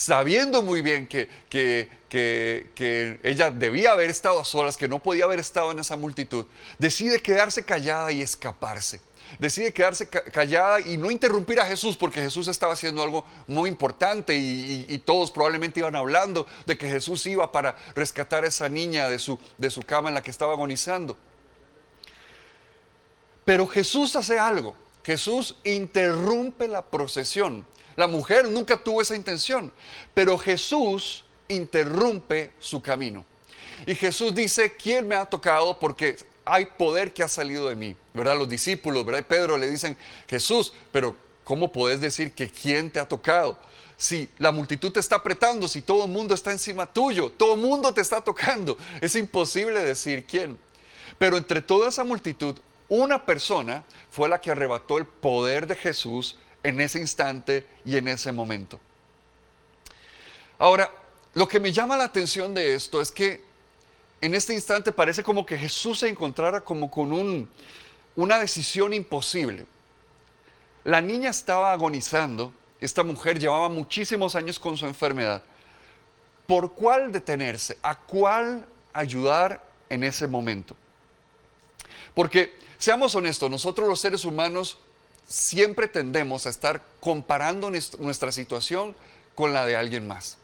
sabiendo 0.00 0.62
muy 0.62 0.80
bien 0.80 1.06
que, 1.06 1.28
que, 1.50 1.90
que, 2.08 3.20
ella 3.22 3.50
debía 3.50 3.92
haber 3.92 4.08
estado 4.08 4.40
a 4.40 4.46
solas, 4.46 4.78
que 4.78 4.88
no 4.88 4.98
podía 4.98 5.24
haber 5.24 5.38
estado 5.38 5.72
en 5.72 5.78
esa 5.78 5.98
multitud, 5.98 6.46
decide 6.78 7.20
quedarse 7.20 7.64
callada 7.64 8.10
y 8.10 8.22
escaparse 8.22 9.02
decide 9.38 9.72
quedarse 9.72 10.08
callada 10.08 10.80
y 10.80 10.96
no 10.96 11.08
interrumpir 11.08 11.60
a 11.60 11.66
Jesús 11.66 11.96
porque 11.96 12.20
Jesús 12.20 12.48
estaba 12.48 12.72
haciendo 12.72 13.00
algo 13.00 13.24
muy 13.46 13.68
importante 13.68 14.34
y, 14.36 14.98
todos 15.04 15.30
probablemente 15.30 15.78
iban 15.78 15.94
hablando 15.94 16.48
de 16.66 16.76
que 16.76 16.88
Jesús 16.88 17.24
iba 17.26 17.52
para 17.52 17.76
rescatar 17.94 18.42
a 18.42 18.48
esa 18.48 18.68
niña 18.68 19.08
de 19.08 19.20
su, 19.20 19.38
de 19.56 19.70
su 19.70 19.82
cama 19.82 20.08
en 20.08 20.16
la 20.16 20.22
que 20.22 20.32
estaba 20.32 20.54
agonizando. 20.54 21.16
Pero 23.44 23.68
Jesús 23.68 24.16
hace 24.16 24.36
algo. 24.36 24.74
Jesús 25.04 25.56
interrumpe 25.62 26.66
la 26.66 26.82
procesión. 26.82 27.64
La 28.00 28.06
mujer 28.06 28.48
nunca 28.48 28.78
tuvo 28.78 29.02
esa 29.02 29.14
intención, 29.14 29.70
pero 30.14 30.38
Jesús 30.38 31.22
interrumpe 31.48 32.50
su 32.58 32.80
camino. 32.80 33.26
Y 33.84 33.94
Jesús 33.94 34.34
dice, 34.34 34.74
¿quién 34.74 35.06
me 35.06 35.16
ha 35.16 35.26
tocado? 35.26 35.78
Porque 35.78 36.16
hay 36.46 36.64
poder 36.64 37.12
que 37.12 37.22
ha 37.22 37.28
salido 37.28 37.68
de 37.68 37.76
mí, 37.76 37.94
¿verdad? 38.14 38.38
Los 38.38 38.48
discípulos, 38.48 39.04
¿verdad? 39.04 39.26
Pedro 39.26 39.58
le 39.58 39.70
dicen, 39.70 39.98
Jesús, 40.26 40.72
pero 40.90 41.14
¿cómo 41.44 41.70
puedes 41.70 42.00
decir 42.00 42.32
que 42.32 42.48
quién 42.48 42.90
te 42.90 43.00
ha 43.00 43.06
tocado? 43.06 43.58
Si 43.98 44.30
la 44.38 44.50
multitud 44.50 44.90
te 44.90 45.00
está 45.00 45.16
apretando, 45.16 45.68
si 45.68 45.82
todo 45.82 46.06
el 46.06 46.10
mundo 46.10 46.32
está 46.32 46.52
encima 46.52 46.90
tuyo, 46.90 47.30
todo 47.30 47.52
el 47.52 47.60
mundo 47.60 47.92
te 47.92 48.00
está 48.00 48.22
tocando, 48.22 48.78
es 49.02 49.14
imposible 49.14 49.78
decir 49.84 50.24
quién. 50.24 50.58
Pero 51.18 51.36
entre 51.36 51.60
toda 51.60 51.90
esa 51.90 52.02
multitud, 52.02 52.56
una 52.88 53.26
persona 53.26 53.84
fue 54.10 54.26
la 54.26 54.40
que 54.40 54.50
arrebató 54.50 54.96
el 54.96 55.04
poder 55.04 55.66
de 55.66 55.76
Jesús 55.76 56.38
en 56.62 56.80
ese 56.80 56.98
instante 56.98 57.66
y 57.84 57.96
en 57.96 58.08
ese 58.08 58.32
momento. 58.32 58.80
Ahora, 60.58 60.90
lo 61.34 61.48
que 61.48 61.60
me 61.60 61.72
llama 61.72 61.96
la 61.96 62.04
atención 62.04 62.52
de 62.54 62.74
esto 62.74 63.00
es 63.00 63.10
que 63.10 63.42
en 64.20 64.34
este 64.34 64.52
instante 64.52 64.92
parece 64.92 65.22
como 65.22 65.46
que 65.46 65.56
Jesús 65.56 66.00
se 66.00 66.08
encontrara 66.08 66.60
como 66.60 66.90
con 66.90 67.12
un, 67.12 67.48
una 68.16 68.38
decisión 68.38 68.92
imposible. 68.92 69.66
La 70.84 71.00
niña 71.00 71.30
estaba 71.30 71.72
agonizando, 71.72 72.52
esta 72.80 73.02
mujer 73.02 73.38
llevaba 73.38 73.68
muchísimos 73.68 74.34
años 74.34 74.58
con 74.58 74.76
su 74.76 74.86
enfermedad. 74.86 75.42
¿Por 76.46 76.72
cuál 76.72 77.12
detenerse? 77.12 77.78
¿A 77.82 77.96
cuál 77.96 78.66
ayudar 78.92 79.64
en 79.88 80.04
ese 80.04 80.26
momento? 80.26 80.76
Porque, 82.14 82.58
seamos 82.76 83.14
honestos, 83.14 83.50
nosotros 83.50 83.88
los 83.88 84.00
seres 84.00 84.24
humanos 84.24 84.78
siempre 85.30 85.86
tendemos 85.86 86.44
a 86.44 86.50
estar 86.50 86.82
comparando 86.98 87.70
nuestra 87.70 88.32
situación 88.32 88.96
con 89.34 89.54
la 89.54 89.64
de 89.64 89.76
alguien 89.76 90.06
más. 90.06 90.36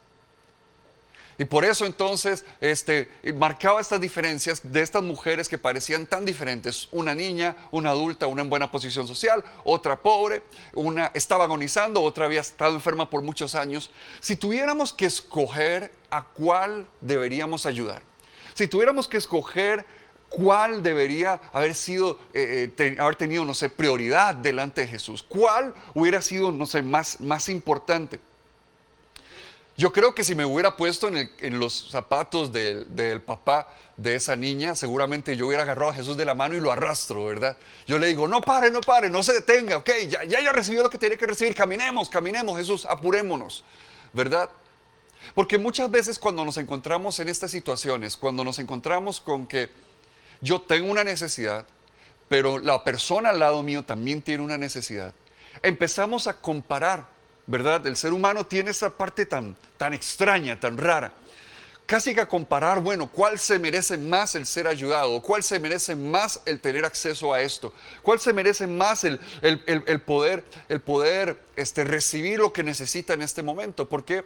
Y 1.39 1.45
por 1.45 1.67
eso 1.67 1.85
entonces 1.85 2.47
este, 2.61 3.11
marcaba 3.35 3.81
estas 3.81 4.01
diferencias 4.01 4.61
de 4.63 4.81
estas 4.81 5.03
mujeres 5.03 5.49
que 5.49 5.59
parecían 5.59 6.07
tan 6.07 6.25
diferentes. 6.25 6.89
Una 6.93 7.15
niña, 7.15 7.57
una 7.73 7.91
adulta, 7.91 8.27
una 8.27 8.41
en 8.43 8.49
buena 8.49 8.71
posición 8.71 9.07
social, 9.07 9.45
otra 9.65 9.97
pobre, 9.97 10.43
una 10.73 11.11
estaba 11.13 11.45
agonizando, 11.45 12.01
otra 12.03 12.25
había 12.25 12.41
estado 12.41 12.75
enferma 12.75 13.11
por 13.11 13.23
muchos 13.23 13.55
años. 13.55 13.91
Si 14.21 14.37
tuviéramos 14.37 14.95
que 14.95 15.05
escoger 15.05 15.93
a 16.11 16.25
cuál 16.25 16.87
deberíamos 17.03 17.67
ayudar, 17.67 18.03
si 18.55 18.67
tuviéramos 18.67 19.09
que 19.09 19.19
escoger 19.19 19.85
cuál 20.29 20.83
debería 20.83 21.41
haber 21.53 21.75
sido, 21.75 22.19
eh, 22.35 22.71
eh, 22.77 22.97
haber 22.99 23.17
tenido, 23.17 23.45
no 23.45 23.55
sé, 23.55 23.71
prioridad 23.71 24.35
delante 24.35 24.83
de 24.83 24.89
Jesús, 24.89 25.25
cuál 25.27 25.75
hubiera 25.95 26.21
sido, 26.23 26.53
no 26.53 26.67
sé, 26.67 26.83
más, 26.83 27.21
más 27.21 27.49
importante. 27.49 28.21
Yo 29.77 29.93
creo 29.93 30.15
que 30.15 30.25
si 30.25 30.35
me 30.35 30.47
hubiera 30.47 30.75
puesto 30.75 31.09
en, 31.09 31.59
los 31.59 31.91
zapatos 31.91 32.51
del, 32.51 33.21
papá 33.21 33.69
de 33.99 34.15
esa 34.15 34.35
niña, 34.35 34.75
seguramente 34.75 35.37
yo 35.37 35.47
hubiera 35.49 35.65
agarrado 35.65 35.91
a 35.91 35.95
Jesús 35.95 36.17
de 36.17 36.25
la 36.25 36.35
mano 36.35 36.55
y 36.55 36.61
lo 36.61 36.73
arrastro, 36.73 37.27
¿verdad? 37.27 37.59
Yo 37.87 37.99
le 37.99 38.07
digo, 38.07 38.27
no 38.27 38.41
pare, 38.41 38.71
no 38.71 38.81
pare, 38.81 39.11
no 39.11 39.23
se 39.23 39.35
detenga, 39.35 39.77
ok, 39.77 39.91
ya, 40.09 40.25
ya, 40.25 40.41
ya 40.41 40.53
recibió 40.53 40.83
lo 40.83 40.89
que 40.89 40.97
tiene 40.97 41.19
que 41.19 41.27
recibir, 41.27 41.55
caminemos, 41.55 42.09
caminemos, 42.09 42.57
Jesús, 42.57 42.87
apurémonos, 42.87 43.65
¿verdad? 44.15 44.49
Porque 45.35 45.59
muchas 45.59 45.91
veces 45.91 46.19
cuando 46.19 46.43
nos 46.43 46.57
encontramos 46.57 47.21
en 47.21 47.29
estas 47.29 47.51
situaciones, 47.51 48.17
cuando 48.17 48.45
nos 48.45 48.59
encontramos 48.59 49.21
con 49.21 49.47
que 49.47 49.69
yo 50.41 50.61
tengo 50.61 50.91
una 50.91 51.05
necesidad, 51.05 51.67
pero 52.29 52.59
la 52.59 52.83
persona 52.85 53.31
al 53.31 53.39
lado 53.39 53.63
mío 53.63 53.85
también 53.85 54.23
tiene 54.23 54.43
una 54.43 54.59
necesidad, 54.59 55.15
empezamos 55.63 56.27
a 56.27 56.35
comparar 56.35 57.17
¿verdad? 57.47 57.87
El 57.87 57.97
ser 57.97 58.13
humano 58.13 58.45
tiene 58.45 58.71
esa 58.71 58.91
parte 58.91 59.25
tan, 59.27 59.57
tan 59.77 59.95
extraña, 59.95 60.59
tan 60.59 60.77
rara. 60.77 61.13
Casi 61.87 62.13
que 62.13 62.21
a 62.21 62.27
comparar, 62.27 62.81
bueno, 62.81 63.09
¿cuál 63.09 63.39
se 63.39 63.61
merece 63.61 63.97
más 63.97 64.35
el 64.35 64.45
ser 64.45 64.67
ayudado? 64.67 65.23
¿Cuál 65.23 65.45
se 65.45 65.61
merece 65.61 65.95
más 65.95 66.41
el 66.45 66.61
tener 66.61 66.85
acceso 66.85 67.33
a 67.33 67.41
esto? 67.41 67.73
¿Cuál 68.03 68.19
se 68.19 68.33
merece 68.33 68.67
más 68.67 69.05
el, 69.05 69.21
poder, 70.05 70.43
el 70.69 70.81
poder 70.81 71.41
este, 71.55 71.85
recibir 71.85 72.41
lo 72.41 72.53
que 72.53 72.65
necesita 72.65 73.15
en 73.15 73.23
este 73.23 73.45
momento? 73.45 73.89
¿Por 73.89 74.05
qué? 74.05 74.25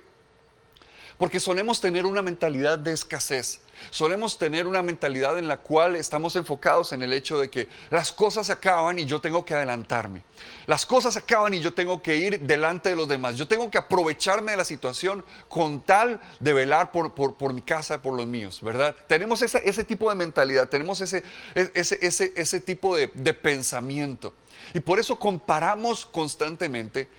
Porque 1.21 1.39
solemos 1.39 1.83
tener 1.83 2.07
una 2.07 2.23
mentalidad 2.23 2.79
de 2.79 2.95
escasez. 2.95 3.61
Solemos 3.91 4.39
tener 4.39 4.67
una 4.67 4.83
mentalidad 4.83 5.39
en 5.39 5.49
la 5.49 5.59
cual 5.59 5.97
estamos 5.97 6.35
enfocados 6.35 6.95
en 6.95 7.03
el 7.03 7.13
hecho 7.13 7.39
de 7.39 7.51
que 7.51 7.69
las 7.91 8.11
cosas 8.11 8.49
acaban 8.49 8.99
y 8.99 9.05
yo 9.05 9.21
tengo 9.21 9.45
que 9.45 9.53
adelantarme. 9.53 10.23
Las 10.67 10.87
cosas 10.87 11.19
acaban 11.19 11.53
y 11.53 11.61
yo 11.61 11.75
tengo 11.75 12.01
que 12.01 12.17
ir 12.17 12.41
delante 12.41 12.89
de 12.89 12.97
los 12.97 13.07
demás. 13.07 13.37
Yo 13.37 13.47
tengo 13.47 13.71
que 13.71 13.77
aprovecharme 13.77 14.53
de 14.53 14.57
la 14.57 14.65
situación 14.65 15.23
con 15.47 15.83
tal 15.83 16.23
de 16.39 16.55
velar 16.55 16.91
por, 16.91 17.13
por, 17.13 17.53
mi 17.53 17.61
casa, 17.61 18.01
por 18.01 18.15
los 18.15 18.27
míos, 18.27 18.61
¿verdad? 18.63 18.97
Tenemos 19.07 19.43
ese, 19.43 19.61
ese 19.63 19.85
tipo 19.85 20.09
de 20.09 20.17
mentalidad, 20.17 20.71
tenemos 20.71 21.03
ese, 21.03 21.23
ese, 21.55 21.99
ese, 22.01 22.33
ese 22.35 22.61
tipo 22.61 22.97
de, 22.97 23.11
de 23.13 23.35
pensamiento. 23.35 24.33
Y 24.73 24.81
por 24.81 24.99
eso 24.99 25.19
comparamos 25.19 26.07
constantemente 26.07 27.11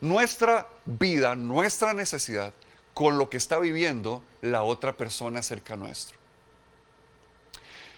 nuestra 0.00 0.66
vida, 0.86 1.36
nuestra 1.36 1.92
necesidad 1.92 2.54
con 3.00 3.16
lo 3.16 3.30
que 3.30 3.38
está 3.38 3.58
viviendo 3.58 4.22
la 4.42 4.62
otra 4.62 4.94
persona 4.94 5.42
cerca 5.42 5.74
nuestro. 5.74 6.18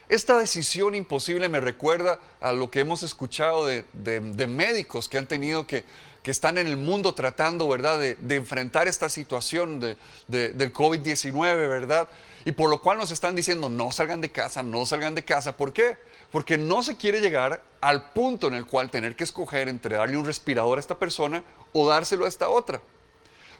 Esta 0.09 0.39
decisión 0.39 0.95
imposible 0.95 1.49
me 1.49 1.59
recuerda 1.59 2.21
a 2.41 2.53
lo 2.53 2.71
que 2.71 2.79
hemos 2.79 3.03
escuchado 3.03 3.67
de, 3.67 4.47
médicos 4.47 5.09
que 5.09 5.19
han 5.19 5.27
tenido 5.27 5.67
que, 5.67 5.85
que 6.23 6.31
están 6.31 6.57
en 6.57 6.69
el 6.69 6.77
mundo 6.77 7.17
tratando, 7.17 7.67
¿verdad?, 7.67 7.99
de, 7.99 8.37
enfrentar 8.37 8.87
esta 8.87 9.09
situación 9.09 9.81
del 9.81 10.73
COVID-19, 10.73 11.69
¿verdad? 11.69 12.09
Y 12.45 12.53
por 12.53 12.71
lo 12.71 12.81
cual 12.81 12.99
nos 12.99 13.11
están 13.11 13.35
diciendo, 13.35 13.69
no 13.69 13.91
salgan 13.91 14.21
de 14.21 14.31
casa, 14.31 14.63
no 14.63 14.87
salgan 14.87 15.17
de 15.17 15.25
casa. 15.25 15.57
¿Por 15.57 15.73
qué? 15.73 15.97
Porque 16.31 16.57
no 16.57 16.85
se 16.85 16.97
quiere 16.97 17.21
llegar 17.21 17.61
al 17.81 18.13
punto 18.13 18.47
en 18.47 18.55
el 18.55 18.67
cual 18.67 18.89
tener 18.89 19.17
que 19.17 19.25
escoger 19.25 19.69
entre 19.69 19.97
darle 19.97 20.17
un 20.17 20.27
respirador 20.27 20.79
a 20.79 20.81
esta 20.81 20.97
persona 20.97 21.43
o 21.73 21.89
dárselo 21.89 22.25
a 22.25 22.29
esta 22.29 22.49
otra. 22.49 22.81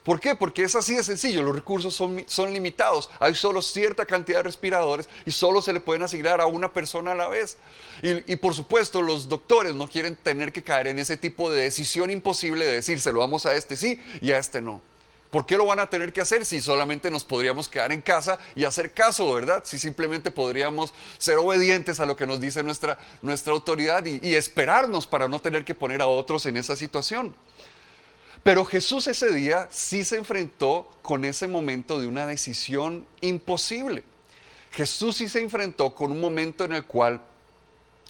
¿Por 0.03 0.19
qué? 0.19 0.35
Porque 0.35 0.65
es 0.65 0.75
así 0.75 0.97
de 0.97 1.05
sencillo, 1.05 1.43
los 1.43 1.55
recursos 1.55 1.95
son, 1.95 2.25
son 2.27 2.53
limitados, 2.53 3.09
hay 3.21 3.37
solo 3.37 3.63
cierta 3.63 4.05
cantidad 4.05 4.39
de 4.39 4.45
respiradores 4.45 5.09
y 5.25 5.31
solo 5.31 5.63
se 5.63 5.73
le 5.73 5.79
pueden 5.79 6.03
asignar 6.03 6.41
a 6.41 6.47
una 6.47 6.73
persona 6.73 7.13
a 7.13 7.15
la 7.15 7.29
vez. 7.29 7.57
Y, 8.03 8.35
por 8.37 8.55
supuesto 8.55 9.01
los 9.01 9.29
doctores 9.29 9.75
no 9.75 9.87
quieren 9.87 10.17
tener 10.17 10.53
que 10.53 10.63
caer 10.63 10.89
en 10.89 10.99
ese 10.99 11.17
tipo 11.17 11.53
de 11.53 11.63
decisión 11.63 12.11
imposible 12.11 12.65
de 12.65 12.73
decir, 12.73 13.01
se 13.01 13.13
lo 13.13 13.21
vamos 13.21 13.47
a 13.47 13.55
este 13.55 13.77
sí 13.77 14.01
y 14.21 14.33
a 14.33 14.39
este 14.39 14.61
no. 14.61 14.83
¿Por 15.31 15.47
qué 15.47 15.57
lo 15.57 15.65
van 15.65 15.79
a 15.79 15.89
tener 15.89 16.13
que 16.13 16.21
hacer 16.21 16.45
si 16.45 16.61
solamente 16.61 17.11
nos 17.11 17.25
podríamos 17.25 17.69
quedar 17.69 17.93
en 17.93 18.03
casa 18.03 18.39
y 18.55 18.65
hacer 18.65 18.93
caso, 18.93 19.33
verdad? 19.33 19.63
Si 19.65 19.79
simplemente 19.79 20.31
podríamos 20.31 20.93
ser 21.17 21.39
obedientes 21.39 22.01
a 22.01 22.07
lo 22.07 22.17
que 22.17 22.27
nos 22.27 22.39
dice 22.41 22.63
nuestra, 22.63 22.99
nuestra 23.23 23.53
autoridad 23.53 24.05
y 24.05 24.35
esperarnos 24.35 25.07
para 25.07 25.29
no 25.29 25.41
tener 25.41 25.65
que 25.65 25.75
poner 25.75 26.03
a 26.03 26.07
otros 26.07 26.45
en 26.45 26.59
esa 26.59 26.77
situación. 26.77 27.35
Pero 28.43 28.65
Jesús 28.65 29.07
ese 29.07 29.33
día 29.33 29.69
sí 29.71 30.05
se 30.05 30.17
enfrentó 30.17 30.91
con 31.03 31.25
ese 31.25 31.47
momento 31.47 32.01
de 32.01 32.09
una 32.09 32.27
decisión 32.27 33.07
imposible. 33.21 34.03
Jesús 34.73 35.17
sí 35.17 35.29
se 35.29 35.41
enfrentó 35.41 35.95
con 35.95 36.11
un 36.11 36.21
momento 36.21 36.65
en 36.65 36.73
el 36.73 36.85
cual 36.85 37.21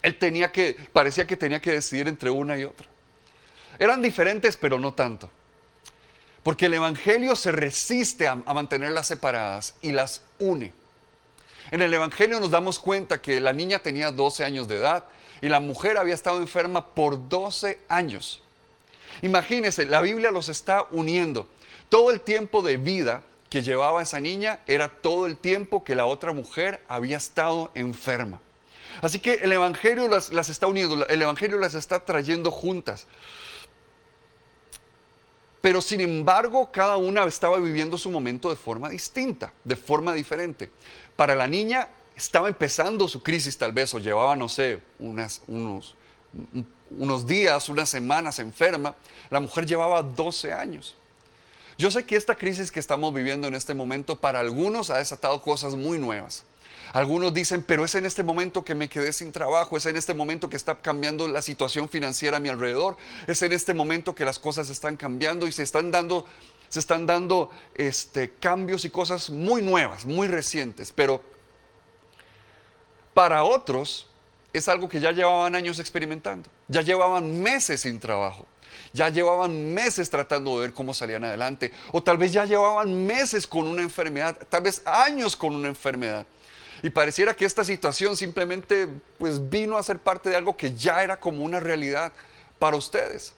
él 0.00 0.18
tenía 0.18 0.50
que, 0.50 0.76
parecía 0.92 1.26
que 1.26 1.36
tenía 1.36 1.60
que 1.60 1.72
decidir 1.72 2.08
entre 2.08 2.30
una 2.30 2.58
y 2.58 2.64
otra. 2.64 2.86
Eran 3.78 4.00
diferentes, 4.00 4.56
pero 4.56 4.78
no 4.78 4.94
tanto. 4.94 5.30
Porque 6.42 6.66
el 6.66 6.74
Evangelio 6.74 7.36
se 7.36 7.52
resiste 7.52 8.26
a, 8.26 8.32
a 8.44 8.54
mantenerlas 8.54 9.06
separadas 9.06 9.74
y 9.82 9.92
las 9.92 10.22
une. 10.38 10.72
En 11.70 11.82
el 11.82 11.92
Evangelio 11.92 12.40
nos 12.40 12.50
damos 12.50 12.78
cuenta 12.78 13.20
que 13.20 13.40
la 13.40 13.52
niña 13.52 13.78
tenía 13.80 14.10
12 14.10 14.44
años 14.44 14.66
de 14.66 14.76
edad 14.76 15.04
y 15.40 15.48
la 15.48 15.60
mujer 15.60 15.98
había 15.98 16.14
estado 16.14 16.38
enferma 16.38 16.94
por 16.94 17.28
12 17.28 17.80
años. 17.88 18.41
Imagínense, 19.20 19.84
la 19.86 20.00
Biblia 20.00 20.30
los 20.30 20.48
está 20.48 20.86
uniendo. 20.90 21.48
Todo 21.88 22.10
el 22.10 22.20
tiempo 22.20 22.62
de 22.62 22.78
vida 22.78 23.22
que 23.50 23.62
llevaba 23.62 24.02
esa 24.02 24.18
niña 24.18 24.60
era 24.66 24.88
todo 24.88 25.26
el 25.26 25.36
tiempo 25.36 25.84
que 25.84 25.94
la 25.94 26.06
otra 26.06 26.32
mujer 26.32 26.82
había 26.88 27.18
estado 27.18 27.70
enferma. 27.74 28.40
Así 29.00 29.18
que 29.18 29.34
el 29.34 29.52
Evangelio 29.52 30.08
las, 30.08 30.30
está 30.48 30.66
uniendo, 30.66 31.06
el 31.06 31.22
Evangelio 31.22 31.58
las 31.58 31.74
está 31.74 32.04
trayendo 32.04 32.50
juntas. 32.50 33.06
Pero 35.60 35.80
sin 35.80 36.00
embargo, 36.00 36.70
cada 36.72 36.96
una 36.96 37.24
estaba 37.24 37.58
viviendo 37.58 37.96
su 37.96 38.10
momento 38.10 38.50
de 38.50 38.56
forma 38.56 38.88
distinta, 38.88 39.52
de 39.62 39.76
forma 39.76 40.12
diferente. 40.12 40.70
Para 41.14 41.34
la 41.34 41.46
niña 41.46 41.88
estaba 42.16 42.48
empezando 42.48 43.06
su 43.06 43.22
crisis 43.22 43.56
tal 43.56 43.72
vez, 43.72 43.94
o 43.94 43.98
llevaba, 43.98 44.34
no 44.34 44.48
sé, 44.48 44.80
unas, 44.98 45.42
unos, 45.46 45.94
unos 46.90 47.26
días, 47.26 47.68
unas 47.68 47.88
semanas 47.88 48.38
enferma. 48.38 48.94
La 49.30 49.40
mujer 49.40 49.66
llevaba 49.66 50.02
12 50.02 50.52
años. 50.52 50.94
Yo 51.78 51.90
sé 51.90 52.04
que 52.04 52.16
esta 52.16 52.34
crisis 52.34 52.70
que 52.70 52.80
estamos 52.80 53.12
viviendo 53.14 53.48
en 53.48 53.54
este 53.54 53.74
momento 53.74 54.16
para 54.16 54.40
algunos 54.40 54.90
ha 54.90 54.98
desatado 54.98 55.42
cosas 55.42 55.74
muy 55.74 55.98
nuevas. 55.98 56.44
Algunos 56.92 57.32
dicen, 57.32 57.62
pero 57.62 57.84
es 57.84 57.94
en 57.94 58.04
este 58.04 58.22
momento 58.22 58.64
que 58.64 58.74
me 58.74 58.88
quedé 58.88 59.14
sin 59.14 59.32
trabajo, 59.32 59.78
es 59.78 59.86
en 59.86 59.96
este 59.96 60.12
momento 60.12 60.50
que 60.50 60.56
está 60.56 60.74
cambiando 60.74 61.26
la 61.26 61.40
situación 61.40 61.88
financiera 61.88 62.36
a 62.36 62.40
mi 62.40 62.50
alrededor, 62.50 62.98
es 63.26 63.40
en 63.40 63.52
este 63.52 63.72
momento 63.72 64.14
que 64.14 64.26
las 64.26 64.38
cosas 64.38 64.68
están 64.68 64.98
cambiando 64.98 65.46
y 65.46 65.52
se 65.52 65.62
están 65.62 65.90
dando, 65.90 66.26
se 66.68 66.80
están 66.80 67.06
dando 67.06 67.50
este, 67.74 68.32
cambios 68.34 68.84
y 68.84 68.90
cosas 68.90 69.30
muy 69.30 69.62
nuevas, 69.62 70.04
muy 70.04 70.28
recientes. 70.28 70.92
Pero 70.92 71.22
para 73.14 73.42
otros, 73.44 74.06
es 74.52 74.68
algo 74.68 74.88
que 74.88 75.00
ya 75.00 75.12
llevaban 75.12 75.54
años 75.54 75.78
experimentando, 75.78 76.48
ya 76.68 76.82
llevaban 76.82 77.40
meses 77.42 77.82
sin 77.82 77.98
trabajo, 77.98 78.46
Ya 78.94 79.08
llevaban 79.08 79.72
meses 79.72 80.10
tratando 80.10 80.56
de 80.56 80.66
ver 80.66 80.74
cómo 80.74 80.92
salían 80.92 81.24
adelante. 81.24 81.72
O 81.92 82.02
tal 82.02 82.18
vez 82.18 82.32
ya 82.32 82.44
llevaban 82.44 83.06
meses 83.06 83.46
con 83.46 83.66
una 83.66 83.80
enfermedad, 83.80 84.36
tal 84.50 84.62
vez 84.62 84.82
años 84.84 85.34
con 85.34 85.54
una 85.54 85.68
enfermedad. 85.68 86.26
Y 86.82 86.90
pareciera 86.90 87.34
que 87.34 87.46
esta 87.46 87.64
situación 87.64 88.16
simplemente 88.16 88.88
pues 89.18 89.48
vino 89.48 89.78
a 89.78 89.82
ser 89.82 89.98
parte 89.98 90.28
de 90.28 90.36
algo 90.36 90.56
que 90.56 90.74
ya 90.74 91.02
era 91.02 91.18
como 91.18 91.44
una 91.44 91.58
realidad 91.58 92.12
para 92.58 92.76
ustedes. 92.76 93.34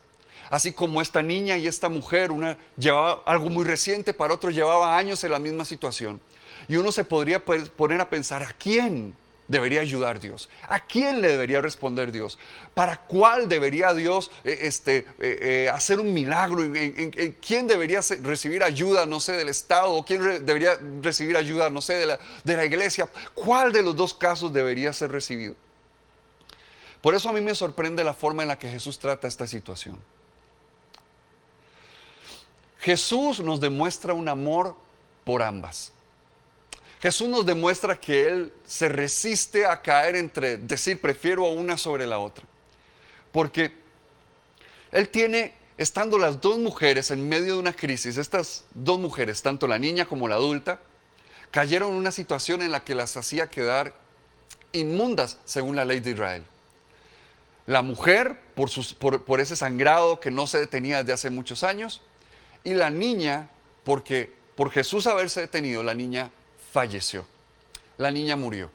Así 0.50 0.72
como 0.72 1.00
esta 1.00 1.22
niña 1.22 1.56
y 1.56 1.66
esta 1.66 1.88
mujer, 1.88 2.30
una 2.32 2.56
llevaba 2.76 3.22
algo 3.24 3.48
muy 3.48 3.64
reciente, 3.64 4.12
para 4.12 4.34
otro 4.34 4.50
llevaba 4.50 4.96
años 4.96 5.22
en 5.24 5.30
la 5.30 5.38
misma 5.38 5.64
situación. 5.64 6.20
Y 6.68 6.76
uno 6.76 6.90
se 6.90 7.04
podría 7.04 7.44
poner 7.44 8.00
a 8.00 8.10
pensar, 8.10 8.42
¿a 8.42 8.52
quién 8.52 9.14
debería 9.49 9.80
ayudar 9.80 10.20
Dios? 10.20 10.49
¿A 10.68 10.80
quién 10.80 11.20
le 11.20 11.28
debería 11.28 11.61
responder 11.61 12.12
Dios? 12.12 12.38
¿Para 12.74 12.97
cuál 12.97 13.49
debería 13.49 13.95
Dios 13.95 14.30
eh, 14.45 14.59
este, 14.62 14.99
eh, 14.99 15.07
eh, 15.18 15.70
hacer 15.72 16.01
un 16.01 16.12
milagro? 16.12 16.62
¿En, 16.62 17.36
quién 17.40 17.66
debería 17.66 18.01
recibir 18.22 18.62
ayuda, 18.62 19.07
no 19.07 19.20
sé, 19.20 19.32
del 19.32 19.49
Estado? 19.49 19.92
¿O 19.92 20.05
quién 20.05 20.45
debería 20.45 20.78
recibir 21.03 21.36
ayuda, 21.36 21.70
no 21.70 21.80
sé, 21.80 21.95
de 21.95 22.07
la, 22.07 22.20
de 22.42 22.57
la 22.57 22.64
iglesia? 22.64 23.09
¿Cuál 23.34 23.72
de 23.72 23.82
los 23.82 23.95
dos 23.95 24.14
casos 24.14 24.53
debería 24.53 24.92
ser 24.92 25.12
recibido? 25.12 25.55
Por 27.01 27.14
eso 27.14 27.28
a 27.28 27.32
mí 27.32 27.42
me 27.42 27.55
sorprende 27.55 28.03
la 28.03 28.14
forma 28.14 28.42
en 28.42 28.49
la 28.49 28.59
que 28.59 28.68
Jesús 28.68 28.99
trata 28.99 29.28
esta 29.28 29.47
situación. 29.47 29.99
Jesús 32.80 33.40
nos 33.40 33.61
demuestra 33.61 34.14
un 34.14 34.28
amor 34.28 34.76
por 35.24 35.42
ambas. 35.42 35.92
Jesús 37.05 37.28
nos 37.28 37.44
demuestra 37.44 38.00
que 38.00 38.26
Él 38.26 38.52
se 38.64 38.88
resiste 38.88 39.66
a 39.66 39.82
caer 39.82 40.16
entre 40.16 40.57
decir 40.57 40.98
prefiero 40.98 41.44
a 41.44 41.50
una 41.50 41.76
sobre 41.76 42.07
la 42.07 42.18
otra. 42.18 42.46
Porque 43.30 43.74
Él 44.90 45.11
tiene, 45.11 45.52
estando 45.76 46.16
las 46.16 46.40
dos 46.40 46.59
mujeres 46.59 47.11
en 47.11 47.28
medio 47.28 47.52
de 47.52 47.59
una 47.59 47.74
crisis, 47.74 48.16
estas 48.16 48.64
dos 48.72 48.98
mujeres, 48.98 49.42
tanto 49.42 49.66
la 49.66 49.78
niña 49.78 50.07
como 50.07 50.28
la 50.28 50.36
adulta, 50.36 50.80
cayeron 51.50 51.90
en 51.90 51.96
una 51.96 52.11
situación 52.11 52.62
en 52.62 52.72
la 52.72 52.84
que 52.84 52.94
las 52.94 53.14
hacía 53.18 53.50
quedar 53.50 53.92
inmundas 54.72 55.36
según 55.44 55.76
la 55.76 55.84
ley 55.84 56.00
de 56.00 56.12
Israel. 56.12 56.44
La 57.66 57.82
mujer 57.82 58.40
por, 58.55 59.40
ese 59.40 59.57
sangrado 59.57 60.20
que 60.20 60.30
no 60.30 60.46
se 60.46 60.59
detenía 60.59 61.00
desde 61.00 61.12
hace 61.12 61.28
muchos 61.28 61.64
años 61.64 62.00
y 62.64 62.72
la 62.72 62.88
niña 62.88 63.50
porque 63.84 64.32
por 64.57 64.70
Jesús 64.70 65.07
haberse 65.07 65.42
detenido, 65.42 65.82
la 65.82 65.92
niña 65.92 66.30
falleció. 66.75 67.25
La 67.99 68.11
niña 68.11 68.35
murió. 68.35 68.68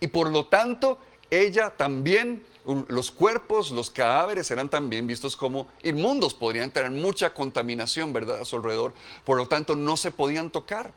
Y 0.00 0.08
por 0.08 0.30
lo 0.32 0.46
tanto, 0.46 0.98
ella 1.30 1.70
también, 1.70 2.44
los 2.88 3.12
cuerpos, 3.12 3.70
los 3.70 3.88
cadáveres 3.88 4.50
eran 4.50 4.68
también 4.68 5.06
vistos 5.06 5.36
como 5.36 5.68
inmundos, 5.84 6.34
podrían 6.34 6.72
tener 6.72 6.90
mucha 6.90 7.32
contaminación, 7.32 8.12
¿verdad?, 8.12 8.40
a 8.40 8.44
su 8.44 8.56
alrededor. 8.56 8.94
Por 9.24 9.36
lo 9.36 9.46
tanto, 9.46 9.76
no 9.76 9.96
se 9.96 10.10
podían 10.10 10.50
tocar, 10.50 10.90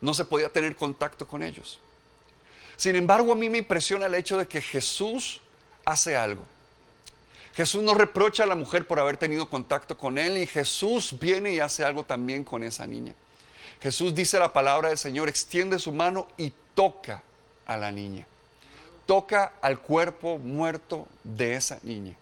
no 0.00 0.14
se 0.14 0.24
podía 0.24 0.48
tener 0.48 0.74
contacto 0.76 1.28
con 1.28 1.42
ellos. 1.42 1.78
Sin 2.78 2.96
embargo, 2.96 3.32
a 3.32 3.36
mí 3.36 3.50
me 3.50 3.58
impresiona 3.58 4.06
el 4.06 4.14
hecho 4.14 4.38
de 4.38 4.48
que 4.48 4.62
Jesús 4.62 5.42
hace 5.84 6.16
algo. 6.16 6.42
Jesús 7.54 7.82
no 7.82 7.92
reprocha 7.92 8.44
a 8.44 8.46
la 8.46 8.54
mujer 8.54 8.86
por 8.86 8.98
haber 8.98 9.18
tenido 9.18 9.50
contacto 9.50 9.98
con 9.98 10.16
él 10.16 10.38
y 10.38 10.46
Jesús 10.46 11.14
viene 11.20 11.52
y 11.52 11.60
hace 11.60 11.84
algo 11.84 12.02
también 12.04 12.44
con 12.44 12.62
esa 12.62 12.86
niña. 12.86 13.14
Jesús 13.80 14.14
dice 14.14 14.38
la 14.38 14.52
palabra 14.52 14.88
del 14.88 14.98
Señor, 14.98 15.28
extiende 15.28 15.78
su 15.78 15.92
mano 15.92 16.28
y 16.36 16.52
toca 16.74 17.22
a 17.66 17.76
la 17.76 17.92
niña. 17.92 18.26
Toca 19.06 19.54
al 19.60 19.78
cuerpo 19.80 20.38
muerto 20.38 21.06
de 21.22 21.54
esa 21.54 21.78
niña. 21.82 22.16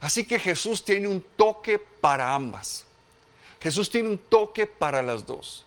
Así 0.00 0.26
que 0.26 0.38
Jesús 0.38 0.84
tiene 0.84 1.08
un 1.08 1.24
toque 1.36 1.78
para 1.78 2.34
ambas. 2.34 2.84
Jesús 3.60 3.88
tiene 3.88 4.08
un 4.08 4.18
toque 4.18 4.66
para 4.66 5.02
las 5.02 5.24
dos. 5.24 5.64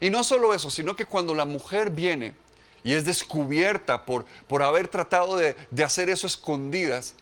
Y 0.00 0.10
no 0.10 0.24
solo 0.24 0.54
eso, 0.54 0.70
sino 0.70 0.96
que 0.96 1.04
cuando 1.04 1.34
la 1.34 1.44
mujer 1.44 1.90
viene 1.90 2.34
y 2.82 2.94
es 2.94 3.04
descubierta 3.04 4.04
por, 4.04 4.24
por 4.48 4.62
haber 4.62 4.88
tratado 4.88 5.36
de, 5.36 5.54
de 5.70 5.84
hacer 5.84 6.08
eso 6.08 6.26
escondidas, 6.26 7.14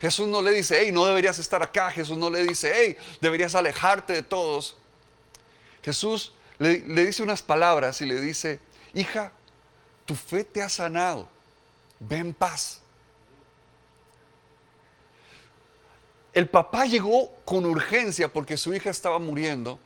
Jesús 0.00 0.28
no 0.28 0.42
le 0.42 0.52
dice, 0.52 0.78
hey, 0.80 0.92
no 0.92 1.06
deberías 1.06 1.38
estar 1.38 1.62
acá. 1.62 1.90
Jesús 1.90 2.16
no 2.16 2.30
le 2.30 2.42
dice, 2.44 2.72
hey, 2.74 2.96
deberías 3.20 3.54
alejarte 3.54 4.12
de 4.12 4.22
todos. 4.22 4.76
Jesús 5.88 6.32
le, 6.58 6.80
dice 6.80 7.22
unas 7.22 7.40
palabras 7.40 8.02
y 8.02 8.04
le 8.04 8.20
dice, 8.20 8.60
hija, 8.92 9.32
tu 10.04 10.14
fe 10.14 10.44
te 10.44 10.62
ha 10.62 10.68
sanado, 10.68 11.26
ve 11.98 12.18
en 12.18 12.34
paz. 12.34 12.82
El 16.34 16.46
papá 16.46 16.84
llegó 16.84 17.30
con 17.46 17.64
urgencia 17.64 18.30
porque 18.30 18.58
su 18.58 18.74
hija 18.74 18.90
estaba 18.90 19.18
muriendo, 19.18 19.78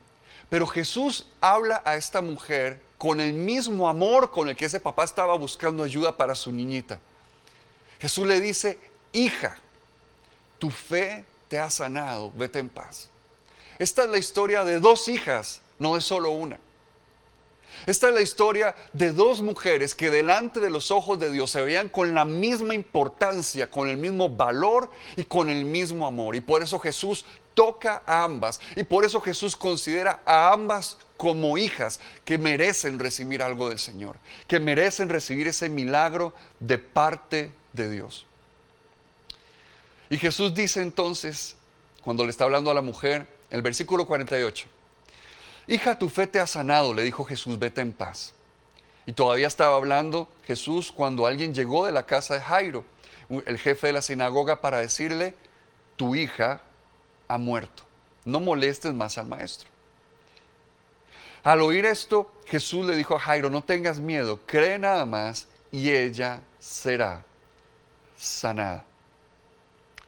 pero 0.50 0.66
Jesús 0.66 1.28
habla 1.40 1.80
a 1.84 1.94
esta 1.94 2.20
mujer 2.20 2.82
con 2.98 3.20
el 3.20 3.32
mismo 3.32 3.88
amor 3.88 4.32
con 4.32 4.48
el 4.48 4.56
que 4.56 4.64
ese 4.64 4.80
papá 4.80 5.04
estaba 5.04 5.36
buscando 5.36 5.84
ayuda 5.84 6.16
para 6.16 6.34
su 6.34 6.50
niñita. 6.50 6.98
Jesús 8.00 8.26
le 8.26 8.40
dice, 8.40 8.76
hija, 9.12 9.56
tu 10.58 10.68
fe 10.68 11.24
te 11.46 11.60
ha 11.60 11.70
sanado, 11.70 12.32
vete 12.34 12.58
en 12.58 12.68
paz. 12.68 13.08
Esta 13.78 14.02
es 14.02 14.10
la 14.10 14.18
historia 14.18 14.64
de 14.64 14.80
dos 14.80 15.06
hijas 15.06 15.61
no 15.82 15.96
es 15.96 16.04
solo 16.04 16.30
una. 16.30 16.58
Esta 17.84 18.08
es 18.08 18.14
la 18.14 18.20
historia 18.20 18.76
de 18.92 19.12
dos 19.12 19.42
mujeres 19.42 19.94
que 19.94 20.10
delante 20.10 20.60
de 20.60 20.70
los 20.70 20.92
ojos 20.92 21.18
de 21.18 21.32
Dios 21.32 21.50
se 21.50 21.62
veían 21.62 21.88
con 21.88 22.14
la 22.14 22.24
misma 22.24 22.74
importancia, 22.74 23.68
con 23.68 23.88
el 23.88 23.96
mismo 23.96 24.28
valor 24.28 24.90
y 25.16 25.24
con 25.24 25.50
el 25.50 25.64
mismo 25.64 26.06
amor. 26.06 26.36
Y 26.36 26.40
por 26.40 26.62
eso 26.62 26.78
Jesús 26.78 27.24
toca 27.54 28.02
a 28.06 28.22
ambas. 28.22 28.60
Y 28.76 28.84
por 28.84 29.04
eso 29.04 29.20
Jesús 29.20 29.56
considera 29.56 30.22
a 30.24 30.52
ambas 30.52 30.96
como 31.16 31.58
hijas 31.58 31.98
que 32.24 32.38
merecen 32.38 33.00
recibir 33.00 33.42
algo 33.42 33.68
del 33.68 33.80
Señor, 33.80 34.16
que 34.46 34.60
merecen 34.60 35.08
recibir 35.08 35.48
ese 35.48 35.68
milagro 35.68 36.34
de 36.60 36.78
parte 36.78 37.52
de 37.72 37.90
Dios. 37.90 38.26
Y 40.08 40.18
Jesús 40.18 40.54
dice 40.54 40.82
entonces, 40.82 41.56
cuando 42.02 42.24
le 42.24 42.30
está 42.30 42.44
hablando 42.44 42.70
a 42.70 42.74
la 42.74 42.82
mujer, 42.82 43.26
el 43.50 43.62
versículo 43.62 44.06
48, 44.06 44.66
Hija, 45.66 45.98
tu 45.98 46.08
fe 46.08 46.26
te 46.26 46.40
ha 46.40 46.46
sanado, 46.46 46.92
le 46.92 47.02
dijo 47.02 47.24
Jesús, 47.24 47.58
vete 47.58 47.80
en 47.80 47.92
paz. 47.92 48.34
Y 49.06 49.12
todavía 49.12 49.46
estaba 49.46 49.76
hablando 49.76 50.28
Jesús 50.44 50.92
cuando 50.92 51.26
alguien 51.26 51.54
llegó 51.54 51.86
de 51.86 51.92
la 51.92 52.06
casa 52.06 52.34
de 52.34 52.40
Jairo, 52.40 52.84
el 53.28 53.58
jefe 53.58 53.88
de 53.88 53.92
la 53.94 54.02
sinagoga, 54.02 54.60
para 54.60 54.78
decirle, 54.78 55.34
tu 55.96 56.14
hija 56.14 56.60
ha 57.28 57.38
muerto, 57.38 57.84
no 58.24 58.40
molestes 58.40 58.92
más 58.92 59.18
al 59.18 59.26
maestro. 59.26 59.68
Al 61.42 61.60
oír 61.60 61.86
esto, 61.86 62.32
Jesús 62.46 62.86
le 62.86 62.94
dijo 62.94 63.16
a 63.16 63.20
Jairo, 63.20 63.50
no 63.50 63.62
tengas 63.62 63.98
miedo, 63.98 64.40
cree 64.46 64.78
nada 64.78 65.06
más 65.06 65.48
y 65.72 65.90
ella 65.90 66.40
será 66.60 67.24
sanada. 68.16 68.84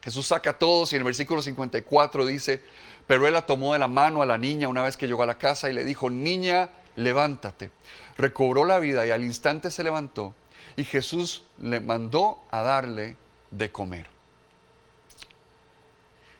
Jesús 0.01 0.27
saca 0.27 0.51
a 0.51 0.57
todos 0.57 0.93
y 0.93 0.95
en 0.95 1.01
el 1.01 1.05
versículo 1.05 1.41
54 1.41 2.25
dice, 2.25 2.63
pero 3.07 3.27
él 3.27 3.33
la 3.33 3.45
tomó 3.45 3.73
de 3.73 3.79
la 3.79 3.87
mano 3.87 4.21
a 4.21 4.25
la 4.25 4.37
niña 4.37 4.67
una 4.67 4.83
vez 4.83 4.97
que 4.97 5.07
llegó 5.07 5.23
a 5.23 5.27
la 5.27 5.37
casa 5.37 5.69
y 5.69 5.73
le 5.73 5.83
dijo, 5.83 6.09
niña, 6.09 6.69
levántate. 6.95 7.71
Recobró 8.17 8.65
la 8.65 8.79
vida 8.79 9.05
y 9.05 9.11
al 9.11 9.23
instante 9.23 9.69
se 9.71 9.83
levantó 9.83 10.33
y 10.75 10.83
Jesús 10.83 11.43
le 11.59 11.79
mandó 11.79 12.43
a 12.51 12.61
darle 12.61 13.15
de 13.51 13.71
comer. 13.71 14.07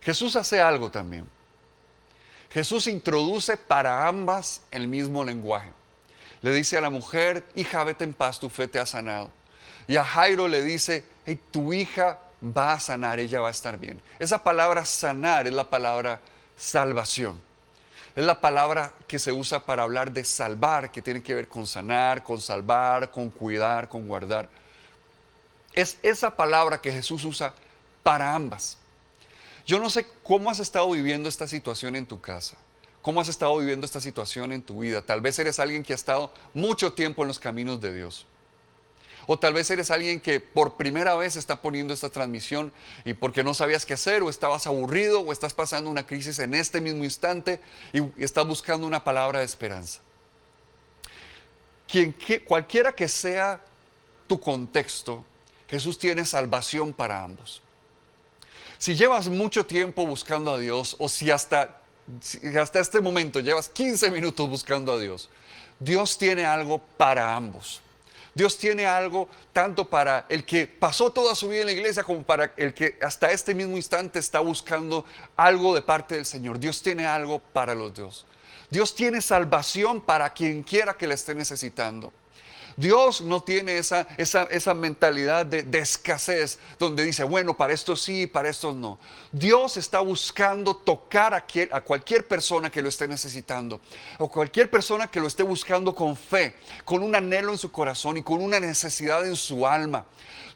Jesús 0.02 0.36
hace 0.36 0.62
algo 0.62 0.92
también. 0.92 1.28
Jesús 2.52 2.88
introduce 2.88 3.58
para 3.58 4.08
ambas 4.08 4.62
el 4.72 4.88
mismo 4.88 5.24
lenguaje. 5.24 5.72
Le 6.42 6.54
dice 6.54 6.78
a 6.78 6.82
la 6.82 6.90
mujer, 6.90 7.44
hija, 7.56 7.84
vete 7.84 8.04
en 8.04 8.14
paz, 8.14 8.40
tu 8.40 8.50
fe 8.50 8.68
te 8.68 8.80
ha 8.80 8.86
sanado. 8.86 9.32
Y 9.88 9.98
a 9.98 10.04
Jairo 10.04 10.48
le 10.48 10.64
dice, 10.64 11.04
hey, 11.26 11.40
tu 11.52 11.74
hija 11.74 12.20
va 12.42 12.74
a 12.74 12.80
sanar, 12.80 13.20
ella 13.20 13.42
va 13.42 13.48
a 13.50 13.52
estar 13.52 13.78
bien. 13.78 14.02
Esa 14.20 14.44
palabra 14.44 14.86
sanar 14.86 15.48
es 15.48 15.54
la 15.54 15.70
palabra 15.70 16.22
salvación. 16.56 17.42
Es 18.16 18.24
la 18.24 18.40
palabra 18.40 18.94
que 19.08 19.20
se 19.20 19.32
usa 19.34 19.66
para 19.66 19.84
hablar 19.84 20.12
de 20.12 20.24
salvar, 20.24 20.92
que 20.92 21.02
tiene 21.02 21.22
que 21.22 21.36
ver 21.36 21.50
con 21.50 21.68
sanar, 21.68 22.24
con 22.24 22.40
salvar, 22.40 23.12
con 23.12 23.30
cuidar, 23.30 23.90
con 23.90 24.08
guardar. 24.08 24.48
Es 25.74 25.98
esa 26.02 26.34
palabra 26.34 26.80
que 26.80 26.92
Jesús 26.92 27.26
usa 27.26 27.54
para 28.04 28.34
ambas. 28.34 28.78
Yo 29.66 29.80
no 29.80 29.90
sé 29.90 30.08
cómo 30.24 30.50
has 30.50 30.60
estado 30.60 30.90
viviendo 30.92 31.28
esta 31.28 31.48
situación 31.48 31.96
en 31.96 32.06
tu 32.06 32.22
casa, 32.22 32.56
cómo 33.02 33.20
has 33.20 33.28
estado 33.28 33.58
viviendo 33.58 33.86
esta 33.86 34.00
situación 34.00 34.54
en 34.54 34.62
tu 34.62 34.80
vida. 34.80 35.02
Tal 35.02 35.20
vez 35.20 35.38
eres 35.40 35.60
alguien 35.60 35.84
que 35.84 35.92
ha 35.92 35.96
estado 35.96 36.32
mucho 36.54 36.94
tiempo 36.94 37.24
en 37.24 37.28
los 37.28 37.40
caminos 37.40 37.82
de 37.82 37.94
Dios. 37.94 38.26
O 39.28 39.40
tal 39.40 39.54
vez 39.54 39.70
eres 39.70 39.92
alguien 39.92 40.20
que 40.20 40.40
por 40.40 40.76
primera 40.76 41.16
vez 41.16 41.36
está 41.36 41.62
poniendo 41.62 41.94
esta 41.94 42.10
transmisión 42.10 42.72
y 43.04 43.14
porque 43.14 43.44
no 43.44 43.54
sabías 43.54 43.86
qué 43.86 43.96
hacer 43.96 44.22
o 44.24 44.30
estabas 44.30 44.68
aburrido 44.68 45.22
o 45.22 45.32
estás 45.32 45.54
pasando 45.54 45.90
una 45.90 46.06
crisis 46.06 46.40
en 46.40 46.54
este 46.54 46.82
mismo 46.82 47.04
instante 47.04 47.60
y 47.94 48.02
estás 48.24 48.46
buscando 48.46 48.86
una 48.86 49.04
palabra 49.04 49.40
de 49.40 49.46
esperanza. 49.46 50.02
Quien, 51.88 52.16
cualquiera 52.46 52.94
que 52.94 53.08
sea 53.08 53.62
tu 54.28 54.40
contexto, 54.40 55.24
Jesús 55.68 55.98
tiene 55.98 56.26
salvación 56.26 56.94
para 56.94 57.24
ambos. 57.24 57.62
Si 58.78 58.96
llevas 58.96 59.30
mucho 59.30 59.66
tiempo 59.66 60.06
buscando 60.06 60.54
a 60.54 60.60
Dios 60.60 60.96
o 61.00 61.10
si 61.10 61.32
hasta, 61.32 61.82
si 62.22 62.40
hasta 62.58 62.80
este 62.80 63.02
momento 63.02 63.40
llevas 63.40 63.70
15 63.70 64.12
minutos 64.12 64.50
buscando 64.50 64.94
a 64.94 65.00
Dios, 65.00 65.30
Dios 65.80 66.18
tiene 66.18 66.46
algo 66.46 66.80
para 66.80 67.36
ambos. 67.36 67.82
Dios 68.36 68.58
tiene 68.58 68.86
algo 68.86 69.30
tanto 69.54 69.90
para 69.90 70.26
el 70.28 70.44
que 70.44 70.68
pasó 70.68 71.10
toda 71.10 71.34
su 71.36 71.48
vida 71.48 71.62
en 71.62 71.68
la 71.68 71.72
iglesia 71.72 72.04
como 72.04 72.22
para 72.22 72.54
el 72.58 72.74
que 72.74 73.00
hasta 73.02 73.32
este 73.32 73.56
mismo 73.56 73.78
instante 73.78 74.20
está 74.20 74.42
buscando 74.42 75.06
algo 75.38 75.74
de 75.74 75.82
parte 75.82 76.16
del 76.16 76.26
Señor. 76.26 76.60
Dios 76.60 76.84
tiene 76.84 77.08
algo 77.08 77.40
para 77.40 77.74
los 77.74 77.94
dos. 77.94 78.26
Dios 78.70 78.94
tiene 78.94 79.22
salvación 79.22 80.02
para 80.02 80.34
quien 80.34 80.64
quiera 80.64 80.96
que 80.96 81.08
le 81.08 81.14
esté 81.14 81.34
necesitando. 81.34 82.12
Dios 82.78 83.22
no 83.22 83.42
tiene 83.42 83.78
esa, 83.78 84.08
esa, 84.18 84.74
mentalidad 84.74 85.46
de, 85.46 85.80
escasez 85.80 86.60
donde 86.78 87.06
dice, 87.06 87.24
bueno, 87.24 87.56
para 87.56 87.74
esto 87.74 87.96
sí, 87.96 88.28
para 88.28 88.50
esto 88.50 88.74
no. 88.74 89.00
Dios 89.32 89.78
está 89.78 90.02
buscando 90.02 90.76
tocar 90.76 91.34
a, 91.34 91.46
a 91.72 91.82
cualquier 91.82 92.28
persona 92.28 92.70
que 92.70 92.82
lo 92.82 92.90
esté 92.90 93.08
necesitando 93.08 93.80
o 94.18 94.30
cualquier 94.30 94.70
persona 94.70 95.08
que 95.08 95.22
lo 95.22 95.28
esté 95.28 95.44
buscando 95.44 95.96
con 95.96 96.18
fe, 96.18 96.56
con 96.84 97.02
un 97.02 97.16
anhelo 97.16 97.52
en 97.52 97.58
su 97.58 97.72
corazón 97.72 98.18
y 98.18 98.24
con 98.24 98.42
una 98.42 98.60
necesidad 98.60 99.26
en 99.26 99.38
su 99.38 99.66
alma. 99.66 100.06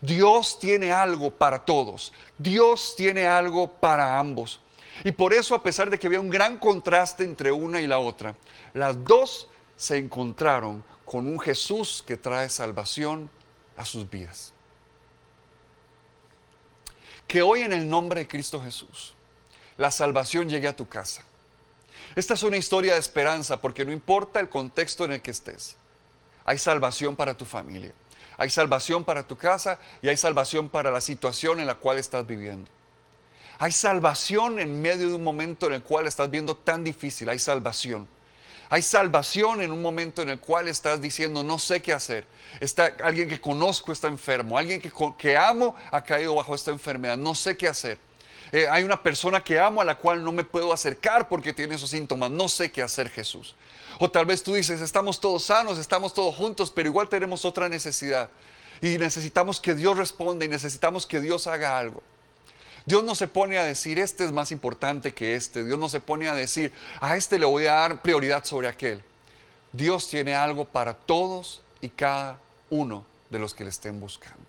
Dios 0.01 0.59
tiene 0.59 0.91
algo 0.91 1.31
para 1.31 1.59
todos. 1.59 2.13
Dios 2.37 2.95
tiene 2.97 3.27
algo 3.27 3.67
para 3.67 4.19
ambos. 4.19 4.59
Y 5.03 5.11
por 5.11 5.33
eso, 5.33 5.55
a 5.55 5.63
pesar 5.63 5.89
de 5.89 5.97
que 5.97 6.07
había 6.07 6.19
un 6.19 6.29
gran 6.29 6.57
contraste 6.57 7.23
entre 7.23 7.51
una 7.51 7.79
y 7.79 7.87
la 7.87 7.99
otra, 7.99 8.35
las 8.73 9.01
dos 9.03 9.47
se 9.77 9.97
encontraron 9.97 10.83
con 11.09 11.25
un 11.25 11.39
Jesús 11.39 12.03
que 12.05 12.17
trae 12.17 12.49
salvación 12.49 13.31
a 13.75 13.83
sus 13.83 14.07
vidas. 14.07 14.53
Que 17.27 17.41
hoy 17.41 17.61
en 17.61 17.73
el 17.73 17.89
nombre 17.89 18.19
de 18.19 18.27
Cristo 18.27 18.61
Jesús, 18.61 19.15
la 19.75 19.89
salvación 19.89 20.47
llegue 20.47 20.67
a 20.67 20.75
tu 20.75 20.87
casa. 20.87 21.23
Esta 22.15 22.35
es 22.35 22.43
una 22.43 22.57
historia 22.57 22.93
de 22.93 22.99
esperanza 22.99 23.59
porque 23.59 23.83
no 23.85 23.91
importa 23.91 24.39
el 24.39 24.49
contexto 24.49 25.03
en 25.03 25.13
el 25.13 25.21
que 25.23 25.31
estés, 25.31 25.77
hay 26.45 26.59
salvación 26.59 27.15
para 27.15 27.35
tu 27.35 27.43
familia, 27.43 27.91
hay 28.37 28.51
salvación 28.51 29.03
para 29.03 29.25
tu 29.25 29.35
casa 29.35 29.79
y 30.03 30.09
hay 30.09 30.17
salvación 30.17 30.69
para 30.69 30.91
la 30.91 31.01
situación 31.01 31.59
en 31.59 31.65
la 31.65 31.73
cual 31.73 31.97
estás 31.97 32.27
viviendo. 32.27 32.69
Hay 33.57 33.71
salvación 33.71 34.59
en 34.59 34.79
medio 34.79 35.07
de 35.07 35.15
un 35.15 35.23
momento 35.23 35.65
en 35.65 35.73
el 35.73 35.81
cual 35.81 36.05
estás 36.05 36.29
viendo 36.29 36.55
tan 36.55 36.83
difícil, 36.83 37.29
hay 37.29 37.39
salvación. 37.39 38.07
Hay 38.69 38.83
salvación 38.83 39.61
en 39.61 39.71
un 39.71 39.81
momento 39.81 40.21
en 40.21 40.29
el 40.29 40.39
cual 40.39 40.67
estás 40.67 41.01
diciendo, 41.01 41.43
no 41.43 41.57
sé 41.57 41.81
qué 41.81 41.91
hacer. 41.91 42.25
Está, 42.59 42.93
alguien 43.03 43.27
que 43.27 43.41
conozco 43.41 43.91
está 43.91 44.07
enfermo, 44.07 44.57
alguien 44.57 44.79
que, 44.79 44.91
que 45.17 45.37
amo 45.37 45.75
ha 45.91 46.03
caído 46.03 46.35
bajo 46.35 46.53
esta 46.53 46.69
enfermedad, 46.69 47.17
no 47.17 47.33
sé 47.33 47.57
qué 47.57 47.67
hacer. 47.67 47.97
Eh, 48.51 48.67
hay 48.69 48.83
una 48.83 49.01
persona 49.01 49.43
que 49.43 49.59
amo 49.59 49.81
a 49.81 49.85
la 49.85 49.95
cual 49.95 50.23
no 50.23 50.31
me 50.31 50.43
puedo 50.43 50.73
acercar 50.73 51.27
porque 51.27 51.53
tiene 51.53 51.75
esos 51.75 51.89
síntomas, 51.89 52.31
no 52.31 52.47
sé 52.47 52.71
qué 52.71 52.81
hacer 52.81 53.09
Jesús. 53.09 53.55
O 53.99 54.09
tal 54.09 54.25
vez 54.25 54.43
tú 54.43 54.53
dices, 54.53 54.81
estamos 54.81 55.19
todos 55.19 55.45
sanos, 55.45 55.77
estamos 55.77 56.13
todos 56.13 56.35
juntos, 56.35 56.71
pero 56.71 56.89
igual 56.89 57.09
tenemos 57.09 57.45
otra 57.45 57.69
necesidad. 57.69 58.29
Y 58.81 58.97
necesitamos 58.97 59.59
que 59.59 59.75
Dios 59.75 59.97
responda 59.97 60.45
y 60.45 60.47
necesitamos 60.47 61.05
que 61.05 61.19
Dios 61.19 61.47
haga 61.47 61.77
algo. 61.77 62.01
Dios 62.89 63.03
no 63.03 63.13
se 63.13 63.27
pone 63.27 63.59
a 63.59 63.63
decir, 63.63 63.99
este 63.99 64.25
es 64.25 64.31
más 64.31 64.51
importante 64.51 65.13
que 65.13 65.35
este. 65.35 65.63
Dios 65.63 65.77
no 65.77 65.89
se 65.89 65.99
pone 65.99 66.27
a 66.27 66.33
decir, 66.33 66.73
a 66.99 67.15
este 67.17 67.37
le 67.37 67.45
voy 67.45 67.67
a 67.67 67.73
dar 67.73 68.01
prioridad 68.01 68.43
sobre 68.45 68.67
aquel. 68.67 69.03
Dios 69.71 70.09
tiene 70.09 70.33
algo 70.33 70.65
para 70.65 70.95
todos 70.95 71.61
y 71.81 71.89
cada 71.89 72.39
uno 72.71 73.05
de 73.29 73.37
los 73.37 73.53
que 73.53 73.63
le 73.63 73.69
estén 73.69 73.99
buscando. 73.99 74.43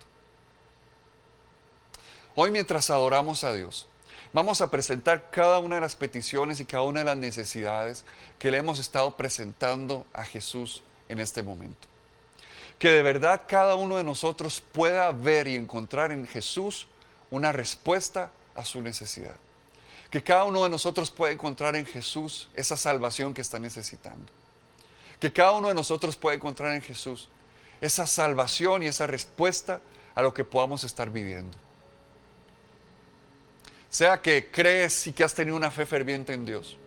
Hoy 2.33 2.49
mientras 2.49 2.89
adoramos 2.89 3.43
a 3.43 3.53
Dios, 3.53 3.85
vamos 4.33 4.59
a 4.61 4.71
presentar 4.71 5.29
cada 5.29 5.59
una 5.59 5.75
de 5.75 5.81
las 5.81 5.95
peticiones 5.95 6.59
y 6.59 6.65
cada 6.65 6.81
una 6.81 7.01
de 7.01 7.05
las 7.05 7.17
necesidades 7.17 8.05
que 8.39 8.49
le 8.49 8.57
hemos 8.57 8.79
estado 8.79 9.15
presentando 9.15 10.07
a 10.13 10.25
Jesús 10.25 10.81
en 11.09 11.19
este 11.19 11.43
momento. 11.43 11.87
Que 12.79 12.89
de 12.89 13.03
verdad 13.03 13.43
cada 13.47 13.75
uno 13.75 13.97
de 13.97 14.03
nosotros 14.03 14.63
pueda 14.71 15.11
ver 15.11 15.47
y 15.47 15.55
encontrar 15.55 16.11
en 16.11 16.25
Jesús 16.25 16.87
una 17.31 17.51
respuesta 17.51 18.31
a 18.53 18.63
su 18.63 18.81
necesidad. 18.81 19.35
Que 20.11 20.21
cada 20.21 20.43
uno 20.43 20.63
de 20.63 20.69
nosotros 20.69 21.09
pueda 21.09 21.31
encontrar 21.31 21.75
en 21.75 21.85
Jesús 21.85 22.49
esa 22.53 22.77
salvación 22.77 23.33
que 23.33 23.41
está 23.41 23.57
necesitando. 23.57 24.31
Que 25.19 25.31
cada 25.31 25.53
uno 25.53 25.69
de 25.69 25.73
nosotros 25.73 26.15
pueda 26.17 26.35
encontrar 26.35 26.75
en 26.75 26.81
Jesús 26.81 27.29
esa 27.79 28.05
salvación 28.05 28.83
y 28.83 28.87
esa 28.87 29.07
respuesta 29.07 29.81
a 30.13 30.21
lo 30.21 30.33
que 30.33 30.43
podamos 30.43 30.83
estar 30.83 31.09
viviendo. 31.09 31.57
Sea 33.89 34.21
que 34.21 34.51
crees 34.51 35.07
y 35.07 35.13
que 35.13 35.23
has 35.23 35.33
tenido 35.33 35.55
una 35.55 35.71
fe 35.71 35.85
ferviente 35.85 36.33
en 36.33 36.45
Dios. 36.45 36.77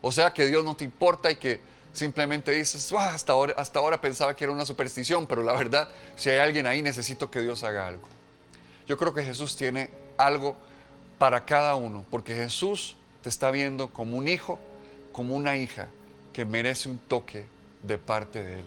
O 0.00 0.10
sea 0.10 0.32
que 0.32 0.46
Dios 0.46 0.64
no 0.64 0.76
te 0.76 0.84
importa 0.84 1.30
y 1.30 1.36
que 1.36 1.60
simplemente 1.92 2.52
dices, 2.52 2.92
hasta, 2.92 3.32
ahora, 3.32 3.54
hasta 3.56 3.78
ahora 3.78 4.00
pensaba 4.00 4.34
que 4.34 4.44
era 4.44 4.52
una 4.52 4.64
superstición, 4.64 5.26
pero 5.26 5.42
la 5.42 5.52
verdad, 5.52 5.88
si 6.16 6.30
hay 6.30 6.38
alguien 6.38 6.66
ahí, 6.66 6.82
necesito 6.82 7.30
que 7.30 7.40
Dios 7.40 7.64
haga 7.64 7.88
algo. 7.88 8.17
Yo 8.88 8.96
creo 8.96 9.12
que 9.12 9.22
Jesús 9.22 9.54
tiene 9.54 9.90
algo 10.16 10.56
para 11.18 11.44
cada 11.44 11.74
uno, 11.74 12.06
porque 12.10 12.34
Jesús 12.34 12.96
te 13.22 13.28
está 13.28 13.50
viendo 13.50 13.90
como 13.90 14.16
un 14.16 14.28
hijo, 14.28 14.58
como 15.12 15.36
una 15.36 15.58
hija 15.58 15.88
que 16.32 16.46
merece 16.46 16.88
un 16.88 16.98
toque 16.98 17.44
de 17.82 17.98
parte 17.98 18.42
de 18.42 18.60
Él. 18.60 18.64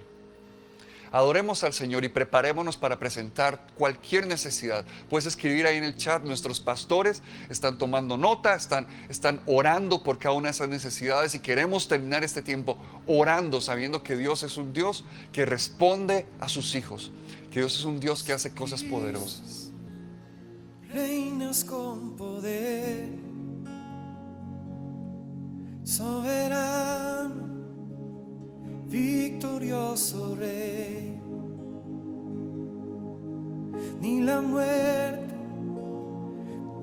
Adoremos 1.12 1.64
al 1.64 1.74
Señor 1.74 2.06
y 2.06 2.10
preparémonos 2.10 2.78
para 2.78 3.00
presentar 3.00 3.66
cualquier 3.78 4.28
necesidad. 4.28 4.86
Puedes 5.10 5.26
escribir 5.26 5.66
ahí 5.66 5.78
en 5.78 5.84
el 5.84 5.98
chat, 5.98 6.24
nuestros 6.24 6.62
pastores 6.62 7.22
están 7.50 7.78
tomando 7.78 8.16
nota, 8.16 8.54
están, 8.54 8.88
están 9.10 9.42
orando 9.46 10.04
por 10.04 10.20
cada 10.20 10.36
una 10.36 10.50
de 10.50 10.52
esas 10.52 10.70
necesidades 10.70 11.36
y 11.36 11.40
queremos 11.40 11.88
terminar 11.90 12.24
este 12.24 12.42
tiempo 12.42 12.78
orando, 13.08 13.60
sabiendo 13.60 14.04
que 14.04 14.16
Dios 14.16 14.44
es 14.44 14.56
un 14.56 14.72
Dios 14.72 15.04
que 15.34 15.46
responde 15.46 16.28
a 16.40 16.48
sus 16.48 16.76
hijos, 16.76 17.12
que 17.52 17.60
Dios 17.60 17.76
es 17.76 17.84
un 17.84 18.00
Dios 18.00 18.24
que 18.24 18.32
hace 18.32 18.54
cosas 18.54 18.84
poderosas 18.84 19.71
reinas 20.94 21.64
con 21.64 22.16
poder, 22.18 23.10
soberano, 25.84 27.46
victorioso 28.88 30.36
rey. 30.36 31.20
Ni 34.02 34.22
la 34.22 34.42
muerte 34.42 35.36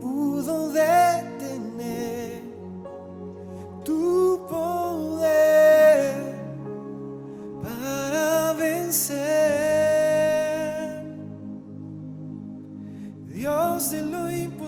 pudo 0.01 0.71
detener 0.71 2.43
tu 3.85 4.41
poder 4.49 4.78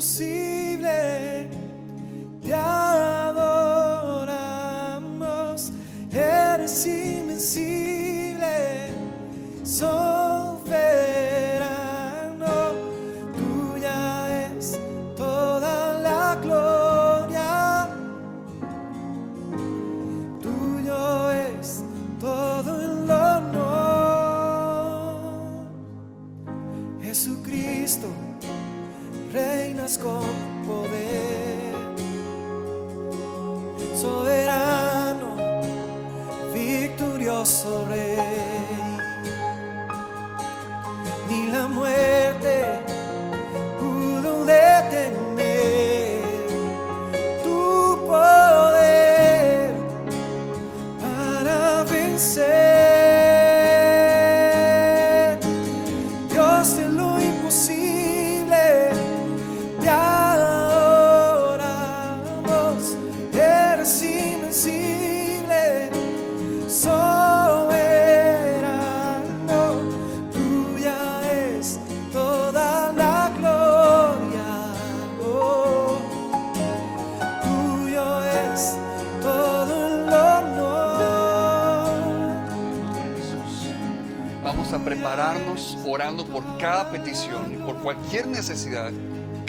imposible, 0.01 1.46
te 2.40 2.55
vencer. 52.20 52.69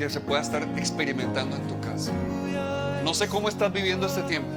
Que 0.01 0.09
se 0.09 0.19
pueda 0.19 0.41
estar 0.41 0.63
experimentando 0.77 1.55
en 1.55 1.61
tu 1.67 1.79
casa. 1.79 2.11
No 3.03 3.13
sé 3.13 3.27
cómo 3.27 3.49
estás 3.49 3.71
viviendo 3.71 4.07
este 4.07 4.23
tiempo. 4.23 4.49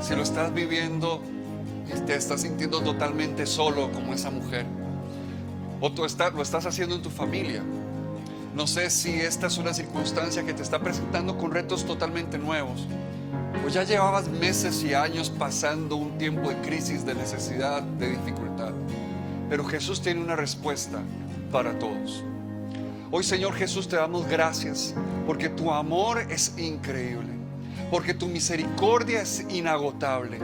Si 0.00 0.14
lo 0.14 0.22
estás 0.22 0.54
viviendo 0.54 1.22
te 2.06 2.14
estás 2.14 2.42
sintiendo 2.42 2.80
totalmente 2.80 3.44
solo 3.44 3.92
como 3.92 4.14
esa 4.14 4.30
mujer. 4.30 4.64
O 5.82 5.92
tú 5.92 6.02
lo 6.02 6.42
estás 6.42 6.64
haciendo 6.64 6.94
en 6.94 7.02
tu 7.02 7.10
familia. 7.10 7.62
No 8.54 8.66
sé 8.66 8.88
si 8.88 9.10
esta 9.10 9.48
es 9.48 9.58
una 9.58 9.74
circunstancia 9.74 10.44
que 10.44 10.54
te 10.54 10.62
está 10.62 10.80
presentando 10.80 11.36
con 11.36 11.50
retos 11.50 11.84
totalmente 11.84 12.38
nuevos. 12.38 12.86
O 13.66 13.68
ya 13.68 13.84
llevabas 13.84 14.28
meses 14.28 14.82
y 14.82 14.94
años 14.94 15.28
pasando 15.28 15.96
un 15.96 16.16
tiempo 16.16 16.48
de 16.48 16.56
crisis, 16.62 17.04
de 17.04 17.14
necesidad, 17.14 17.82
de 17.82 18.10
dificultad. 18.10 18.72
Pero 19.50 19.64
Jesús 19.64 20.00
tiene 20.00 20.22
una 20.22 20.36
respuesta 20.36 21.00
para 21.52 21.78
todos. 21.78 22.24
Hoy 23.10 23.24
Señor 23.24 23.54
Jesús 23.54 23.88
te 23.88 23.96
damos 23.96 24.28
gracias 24.28 24.94
porque 25.26 25.48
tu 25.48 25.72
amor 25.72 26.26
es 26.30 26.52
increíble, 26.58 27.32
porque 27.90 28.12
tu 28.12 28.26
misericordia 28.26 29.22
es 29.22 29.46
inagotable, 29.48 30.38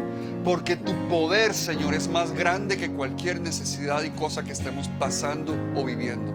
porque 0.45 0.75
tu 0.75 0.93
poder 1.11 1.53
Señor 1.53 1.93
es 1.93 2.09
más 2.09 2.33
grande 2.33 2.79
que 2.79 2.91
cualquier 2.91 3.39
necesidad 3.43 4.03
y 4.03 4.09
cosa 4.11 4.45
que 4.45 4.53
estemos 4.53 4.89
pasando 4.99 5.55
o 5.77 5.85
viviendo. 5.85 6.34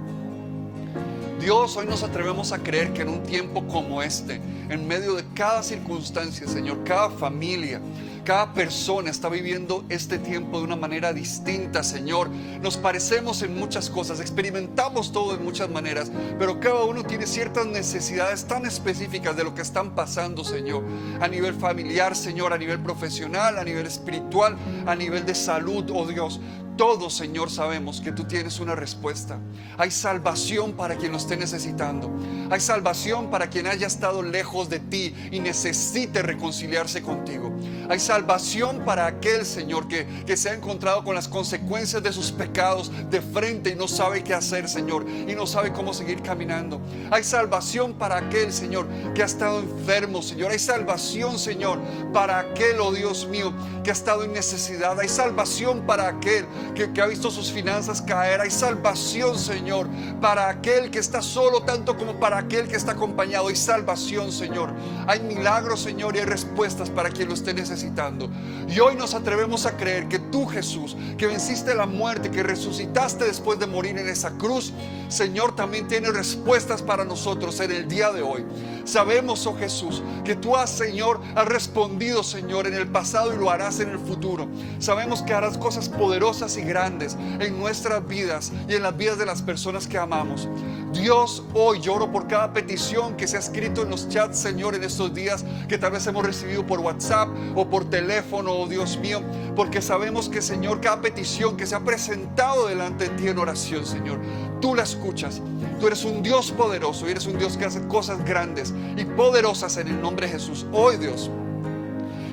Dios, 1.39 1.77
hoy 1.77 1.85
nos 1.85 2.03
atrevemos 2.03 2.51
a 2.51 2.59
creer 2.59 2.91
que 2.91 3.03
en 3.03 3.09
un 3.09 3.23
tiempo 3.23 3.65
como 3.65 4.03
este, 4.03 4.41
en 4.67 4.85
medio 4.87 5.15
de 5.15 5.23
cada 5.33 5.63
circunstancia, 5.63 6.45
Señor, 6.45 6.83
cada 6.83 7.09
familia, 7.09 7.79
cada 8.25 8.53
persona 8.53 9.09
está 9.09 9.29
viviendo 9.29 9.85
este 9.87 10.19
tiempo 10.19 10.57
de 10.57 10.65
una 10.65 10.75
manera 10.75 11.13
distinta, 11.13 11.81
Señor. 11.81 12.29
Nos 12.61 12.75
parecemos 12.75 13.41
en 13.41 13.55
muchas 13.55 13.89
cosas, 13.89 14.19
experimentamos 14.19 15.13
todo 15.13 15.33
en 15.33 15.43
muchas 15.43 15.69
maneras, 15.69 16.11
pero 16.37 16.59
cada 16.59 16.83
uno 16.83 17.03
tiene 17.03 17.25
ciertas 17.25 17.65
necesidades 17.65 18.45
tan 18.45 18.65
específicas 18.65 19.37
de 19.37 19.45
lo 19.45 19.55
que 19.55 19.61
están 19.61 19.95
pasando, 19.95 20.43
Señor. 20.43 20.83
A 21.21 21.27
nivel 21.29 21.53
familiar, 21.53 22.17
Señor, 22.17 22.51
a 22.51 22.57
nivel 22.57 22.79
profesional, 22.79 23.57
a 23.57 23.63
nivel 23.63 23.85
espiritual, 23.85 24.57
a 24.85 24.93
nivel 24.93 25.25
de 25.25 25.35
salud, 25.35 25.89
oh 25.93 26.05
Dios 26.05 26.41
todos, 26.80 27.13
Señor, 27.13 27.51
sabemos 27.51 27.99
que 27.99 28.13
tú 28.13 28.23
tienes 28.23 28.61
una 28.61 28.73
respuesta. 28.73 29.38
Hay 29.77 29.91
salvación 29.91 30.71
para 30.71 30.95
quien 30.95 31.11
lo 31.11 31.17
esté 31.17 31.36
necesitando. 31.36 32.09
Hay 32.49 32.61
salvación 32.61 33.30
para 33.30 33.49
quien 33.49 33.67
haya 33.67 33.86
estado 33.86 34.23
lejos 34.23 34.69
de 34.69 34.80
ti 34.80 35.13
y 35.30 35.41
necesite 35.41 36.21
reconciliarse 36.21 37.01
contigo. 37.01 37.53
Hay 37.89 37.99
salvación 37.99 38.86
para 38.86 39.07
aquel, 39.07 39.45
Señor, 39.45 39.89
que, 39.89 40.07
que 40.25 40.38
se 40.38 40.51
ha 40.51 40.53
encontrado 40.53 41.03
con 41.03 41.15
las 41.15 41.27
consecuencias 41.27 42.01
de 42.01 42.13
sus 42.13 42.32
pecados 42.32 42.93
de 43.09 43.19
frente 43.19 43.71
y 43.71 43.75
no 43.75 43.89
sabe 43.89 44.23
qué 44.23 44.34
hacer, 44.34 44.69
Señor, 44.69 45.05
y 45.09 45.36
no 45.36 45.47
sabe 45.47 45.73
cómo 45.73 45.93
seguir 45.93 46.21
caminando. 46.21 46.80
Hay 47.11 47.25
salvación 47.25 47.95
para 47.95 48.15
aquel, 48.15 48.53
Señor, 48.53 48.88
que 49.13 49.21
ha 49.21 49.25
estado 49.25 49.59
enfermo, 49.59 50.21
Señor. 50.21 50.51
Hay 50.51 50.59
salvación, 50.59 51.39
Señor, 51.39 51.82
para 52.13 52.39
aquel, 52.39 52.80
oh 52.80 52.93
Dios 52.93 53.27
mío, 53.27 53.53
que 53.84 53.89
ha 53.89 53.93
estado 53.93 54.23
en 54.23 54.32
necesidad. 54.32 54.97
Hay 54.97 55.09
salvación 55.09 55.86
para 55.86 56.07
aquel 56.07 56.45
que, 56.74 57.01
ha 57.01 57.05
visto 57.05 57.32
sus 57.32 57.51
finanzas 57.51 58.01
caer. 58.01 58.41
Hay 58.41 58.51
salvación, 58.51 59.38
Señor, 59.38 59.88
para 60.22 60.49
aquel 60.49 60.91
que 60.91 60.99
está 60.99 61.22
solo, 61.22 61.61
tanto 61.61 61.97
como 61.97 62.20
para 62.20 62.38
aquel 62.38 62.67
que 62.67 62.76
está 62.76 62.93
acompañado. 62.93 63.47
Hay 63.47 63.55
salvación, 63.55 64.32
Señor. 64.32 64.72
Hay 65.07 65.20
milagros, 65.22 65.82
Señor, 65.82 66.15
y 66.15 66.20
hay 66.20 66.26
respuestas 66.26 66.89
para 66.89 67.09
quien 67.09 67.28
lo 67.28 67.34
esté 67.34 67.53
necesitando. 67.53 68.30
Y 68.67 68.80
hoy 68.80 68.95
nos 68.95 69.13
atrevemos 69.13 69.65
a 69.65 69.78
creer 69.78 70.07
que 70.07 70.20
tú, 70.20 70.45
Jesús, 70.45 70.95
que 71.17 71.28
venciste 71.28 71.74
la 71.76 71.86
muerte, 71.86 72.32
que 72.32 72.43
resucitaste 72.43 73.26
después 73.26 73.59
de 73.59 73.67
morir 73.67 73.97
en 73.97 74.07
esa 74.07 74.32
cruz, 74.32 74.74
Señor, 75.07 75.55
también 75.55 75.88
tiene 75.88 76.11
respuestas 76.11 76.82
para 76.82 77.03
nosotros 77.03 77.59
en 77.59 77.72
el 77.72 77.88
día 77.88 78.11
de 78.11 78.22
hoy. 78.22 78.45
Sabemos, 78.89 79.45
oh 79.45 79.55
Jesús, 79.55 80.01
que 80.25 80.35
tú 80.35 80.55
has, 80.55 80.71
Señor, 80.71 81.21
has 81.35 81.45
respondido, 81.45 82.23
Señor, 82.23 82.65
en 82.65 82.73
el 82.73 82.87
pasado 82.87 83.31
y 83.31 83.37
lo 83.37 83.51
harás 83.51 83.79
en 83.79 83.89
el 83.89 83.99
futuro. 83.99 84.47
Sabemos 84.79 85.21
que 85.21 85.31
harás 85.31 85.59
cosas 85.59 85.87
poderosas 85.87 86.57
y 86.57 86.61
grandes 86.61 87.15
en 87.39 87.59
nuestras 87.59 88.07
vidas 88.07 88.51
y 88.67 88.73
en 88.73 88.81
las 88.81 88.97
vidas 88.97 89.19
de 89.19 89.27
las 89.27 89.43
personas 89.43 89.85
que 89.85 89.99
amamos. 89.99 90.49
Dios, 90.91 91.43
hoy 91.53 91.79
lloro 91.81 92.11
por 92.11 92.27
cada 92.27 92.51
petición 92.51 93.15
que 93.15 93.27
se 93.27 93.37
ha 93.37 93.39
escrito 93.39 93.83
en 93.83 93.91
los 93.91 94.09
chats, 94.09 94.39
Señor, 94.39 94.73
en 94.73 94.83
estos 94.83 95.13
días 95.13 95.45
que 95.67 95.77
tal 95.77 95.91
vez 95.91 96.07
hemos 96.07 96.25
recibido 96.25 96.65
por 96.65 96.79
WhatsApp 96.79 97.29
o 97.55 97.69
por 97.69 97.91
teléfono, 97.91 98.53
oh 98.53 98.67
Dios 98.67 98.97
mío, 98.97 99.21
porque 99.55 99.83
sabemos 99.83 100.29
que, 100.29 100.41
Señor, 100.41 100.81
cada 100.81 100.99
petición 100.99 101.57
que 101.57 101.67
se 101.67 101.75
ha 101.75 101.81
presentado 101.81 102.67
delante 102.67 103.07
de 103.07 103.09
ti 103.11 103.27
en 103.27 103.37
oración, 103.37 103.85
Señor, 103.85 104.19
tú 104.62 104.76
la 104.76 104.84
escuchas. 104.84 105.41
Tú 105.80 105.88
eres 105.88 106.03
un 106.03 106.22
Dios 106.22 106.51
poderoso 106.51 107.07
y 107.07 107.12
eres 107.12 107.26
un 107.26 107.38
Dios 107.38 107.57
que 107.57 107.66
hace 107.66 107.82
cosas 107.88 108.24
grandes 108.26 108.74
y 108.97 109.05
poderosas 109.05 109.78
en 109.78 109.88
el 109.88 110.01
nombre 110.01 110.28
de 110.28 110.34
Jesús. 110.34 110.66
Hoy, 110.72 110.97
Dios, 110.97 111.30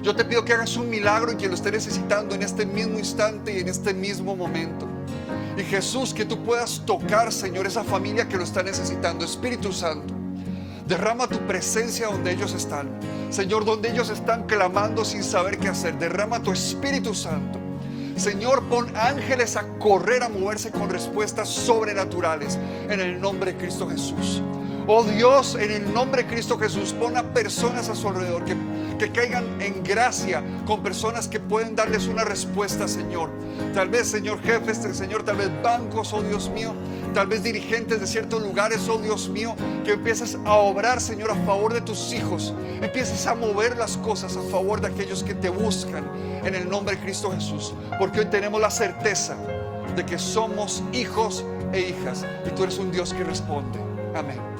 yo 0.03 0.15
te 0.15 0.25
pido 0.25 0.45
que 0.45 0.53
hagas 0.53 0.77
un 0.77 0.89
milagro 0.89 1.33
y 1.33 1.37
que 1.37 1.49
lo 1.49 1.55
esté 1.55 1.71
necesitando 1.71 2.35
en 2.35 2.43
este 2.43 2.67
mismo 2.67 2.99
instante 2.99 3.57
y 3.57 3.61
en 3.61 3.69
este 3.69 3.95
mismo 3.95 4.37
momento. 4.37 4.89
Y 5.57 5.63
Jesús, 5.63 6.13
que 6.13 6.25
tú 6.25 6.43
puedas 6.43 6.83
tocar, 6.85 7.33
Señor, 7.33 7.67
esa 7.67 7.83
familia 7.83 8.29
que 8.29 8.37
lo 8.37 8.45
está 8.45 8.63
necesitando. 8.63 9.25
Espíritu 9.25 9.73
Santo, 9.73 10.15
derrama 10.87 11.27
tu 11.27 11.39
presencia 11.47 12.09
donde 12.09 12.33
ellos 12.33 12.53
están. 12.53 12.89
Señor, 13.31 13.65
donde 13.65 13.91
ellos 13.91 14.11
están 14.11 14.45
clamando 14.47 15.05
sin 15.05 15.23
saber 15.23 15.59
qué 15.59 15.69
hacer. 15.69 15.99
Derrama 15.99 16.43
tu 16.43 16.53
Espíritu 16.53 17.15
Santo. 17.15 17.66
Señor, 18.17 18.63
pon 18.65 18.91
ángeles 18.97 19.57
a 19.57 19.69
correr, 19.79 20.23
a 20.23 20.29
moverse 20.31 20.71
con 20.71 20.89
respuestas 20.89 21.49
sobrenaturales 21.49 22.59
en 22.89 23.01
el 23.01 23.21
nombre 23.21 23.53
de 23.53 23.59
Cristo 23.59 23.89
Jesús. 23.89 24.43
Oh 24.89 25.03
Dios, 25.03 25.57
en 25.61 25.71
el 25.71 25.93
nombre 25.93 26.23
de 26.23 26.29
Cristo 26.29 26.59
Jesús, 26.59 26.93
pon 26.93 27.17
a 27.17 27.35
personas 27.35 27.89
a 27.89 27.95
su 27.95 28.09
alrededor 28.09 28.45
que, 28.45 28.57
que 28.99 29.13
caigan 29.13 29.61
en 29.61 29.83
gracia 29.83 30.43
con 30.65 30.83
personas 30.83 31.29
que 31.29 31.41
pueden 31.41 31.77
darles 31.77 32.07
una 32.07 32.25
respuesta, 32.25 32.89
Señor. 32.89 33.31
Tal 33.75 33.91
vez, 33.91 34.09
Señor, 34.09 34.41
jefes, 34.41 34.79
Señor, 34.97 35.25
tal 35.25 35.37
vez 35.37 35.51
bancos, 35.63 36.13
oh 36.13 36.23
Dios 36.23 36.49
mío, 36.51 36.73
tal 37.17 37.29
vez 37.29 37.43
dirigentes 37.43 37.99
de 37.99 38.07
ciertos 38.07 38.43
lugares, 38.43 38.87
oh 38.91 38.99
Dios 38.99 39.31
mío, 39.31 39.57
que 39.87 39.93
empieces 39.93 40.37
a 40.45 40.53
obrar, 40.57 41.01
Señor, 41.01 41.31
a 41.31 41.35
favor 41.47 41.73
de 41.73 41.81
tus 41.81 42.13
hijos. 42.13 42.53
Empieces 42.83 43.27
a 43.27 43.35
mover 43.35 43.75
las 43.79 43.97
cosas 43.97 44.37
a 44.37 44.43
favor 44.43 44.83
de 44.83 44.89
aquellos 44.89 45.23
que 45.23 45.33
te 45.33 45.49
buscan 45.49 46.05
en 46.45 46.55
el 46.55 46.69
nombre 46.69 46.95
de 46.95 47.03
Cristo 47.03 47.31
Jesús. 47.31 47.73
Porque 47.99 48.21
hoy 48.21 48.27
tenemos 48.27 48.61
la 48.61 48.71
certeza 48.71 49.35
de 49.97 50.05
que 50.05 50.19
somos 50.19 50.83
hijos 50.93 51.43
e 51.73 51.89
hijas 51.89 52.27
y 52.47 52.51
tú 52.51 52.65
eres 52.65 52.77
un 52.77 52.93
Dios 52.93 53.15
que 53.15 53.25
responde. 53.25 53.79
Amén. 54.15 54.56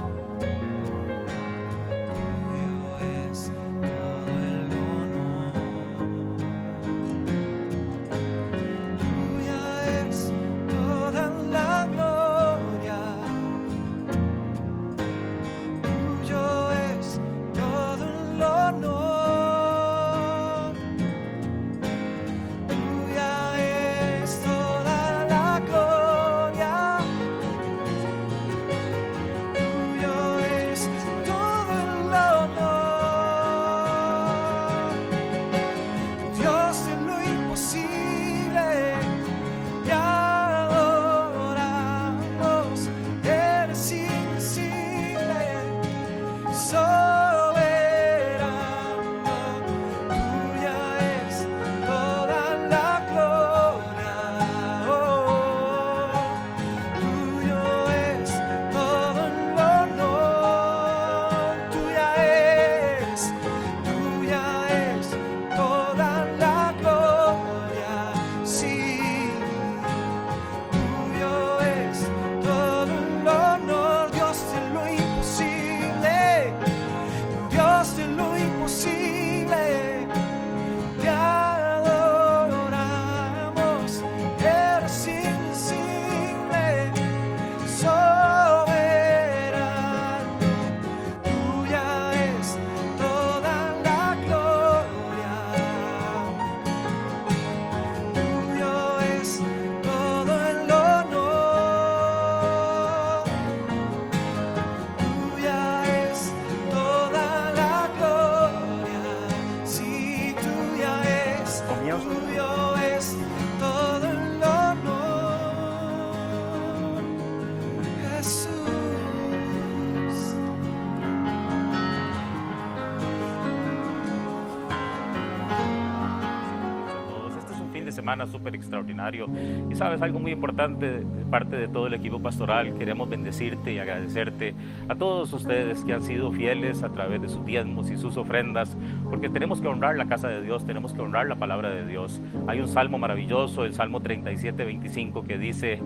Semana 128.07 128.27
súper 128.29 128.55
extraordinario. 128.55 129.27
Y 129.69 129.75
sabes, 129.75 130.01
algo 130.01 130.21
muy 130.21 130.31
importante 130.31 131.01
de 131.01 131.25
parte 131.25 131.57
de 131.57 131.67
todo 131.67 131.89
el 131.89 131.95
equipo 131.95 132.21
pastoral, 132.21 132.73
queremos 132.75 133.09
bendecirte 133.09 133.73
y 133.73 133.81
agradecerte 133.81 134.55
a 134.89 134.95
todos 134.95 135.33
ustedes 135.33 135.85
que 135.85 135.93
han 135.93 136.03
sido 136.05 136.31
fieles 136.31 136.85
a 136.85 136.91
través 136.91 137.21
de 137.21 137.29
sus 137.29 137.45
diezmos 137.45 137.91
y 137.91 137.97
sus 137.97 138.17
ofrendas, 138.17 138.77
porque 139.11 139.29
tenemos 139.29 139.61
que 139.61 139.67
honrar 139.67 139.97
la 139.97 140.07
casa 140.07 140.29
de 140.29 140.41
Dios, 140.41 140.65
tenemos 140.65 140.93
que 140.93 141.01
honrar 141.01 141.27
la 141.27 141.35
palabra 141.35 141.71
de 141.71 141.85
Dios. 141.85 142.21
Hay 142.47 142.61
un 142.61 142.69
salmo 142.69 142.97
maravilloso, 142.97 143.65
el 143.65 143.75
Salmo 143.75 144.01
37, 144.01 144.65
25, 144.65 145.25
que 145.25 145.37
dice, 145.37 145.81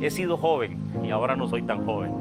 he 0.00 0.10
sido 0.10 0.36
joven 0.36 0.78
y 1.02 1.10
ahora 1.10 1.34
no 1.34 1.48
soy 1.48 1.62
tan 1.62 1.84
joven, 1.84 2.12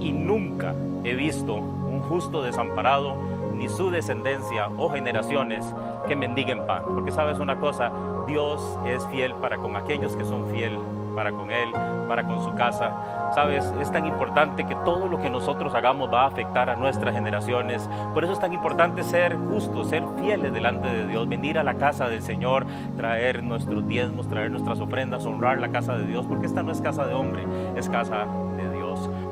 y 0.00 0.12
nunca 0.12 0.74
he 1.04 1.14
visto 1.14 1.56
un 1.56 2.00
justo 2.00 2.42
desamparado, 2.42 3.16
ni 3.54 3.68
su 3.68 3.90
descendencia 3.90 4.68
o 4.78 4.88
generaciones 4.88 5.74
que 6.06 6.16
mendiguen 6.16 6.57
Porque 6.94 7.10
sabes 7.10 7.38
una 7.38 7.58
cosa, 7.58 7.90
Dios 8.26 8.78
es 8.86 9.06
fiel 9.08 9.34
para 9.34 9.56
con 9.56 9.76
aquellos 9.76 10.14
que 10.16 10.24
son 10.24 10.46
fiel 10.48 10.78
para 11.18 11.32
con 11.32 11.50
Él, 11.50 11.72
para 12.06 12.22
con 12.24 12.44
su 12.44 12.54
casa. 12.54 13.32
Sabes, 13.34 13.64
es 13.80 13.90
tan 13.90 14.06
importante 14.06 14.64
que 14.64 14.76
todo 14.84 15.08
lo 15.08 15.18
que 15.18 15.28
nosotros 15.28 15.74
hagamos 15.74 16.08
va 16.14 16.22
a 16.22 16.26
afectar 16.28 16.70
a 16.70 16.76
nuestras 16.76 17.12
generaciones. 17.12 17.90
Por 18.14 18.22
eso 18.22 18.34
es 18.34 18.38
tan 18.38 18.52
importante 18.52 19.02
ser 19.02 19.36
justos, 19.36 19.88
ser 19.88 20.04
fieles 20.20 20.52
delante 20.52 20.86
de 20.86 21.08
Dios, 21.08 21.28
venir 21.28 21.58
a 21.58 21.64
la 21.64 21.74
casa 21.74 22.08
del 22.08 22.22
Señor, 22.22 22.66
traer 22.96 23.42
nuestros 23.42 23.84
diezmos, 23.88 24.28
traer 24.28 24.52
nuestras 24.52 24.78
ofrendas, 24.78 25.26
honrar 25.26 25.58
la 25.58 25.70
casa 25.70 25.98
de 25.98 26.06
Dios, 26.06 26.24
porque 26.24 26.46
esta 26.46 26.62
no 26.62 26.70
es 26.70 26.80
casa 26.80 27.04
de 27.04 27.14
hombre, 27.14 27.44
es 27.74 27.88
casa 27.88 28.28
de 28.56 28.70
Dios. 28.70 28.78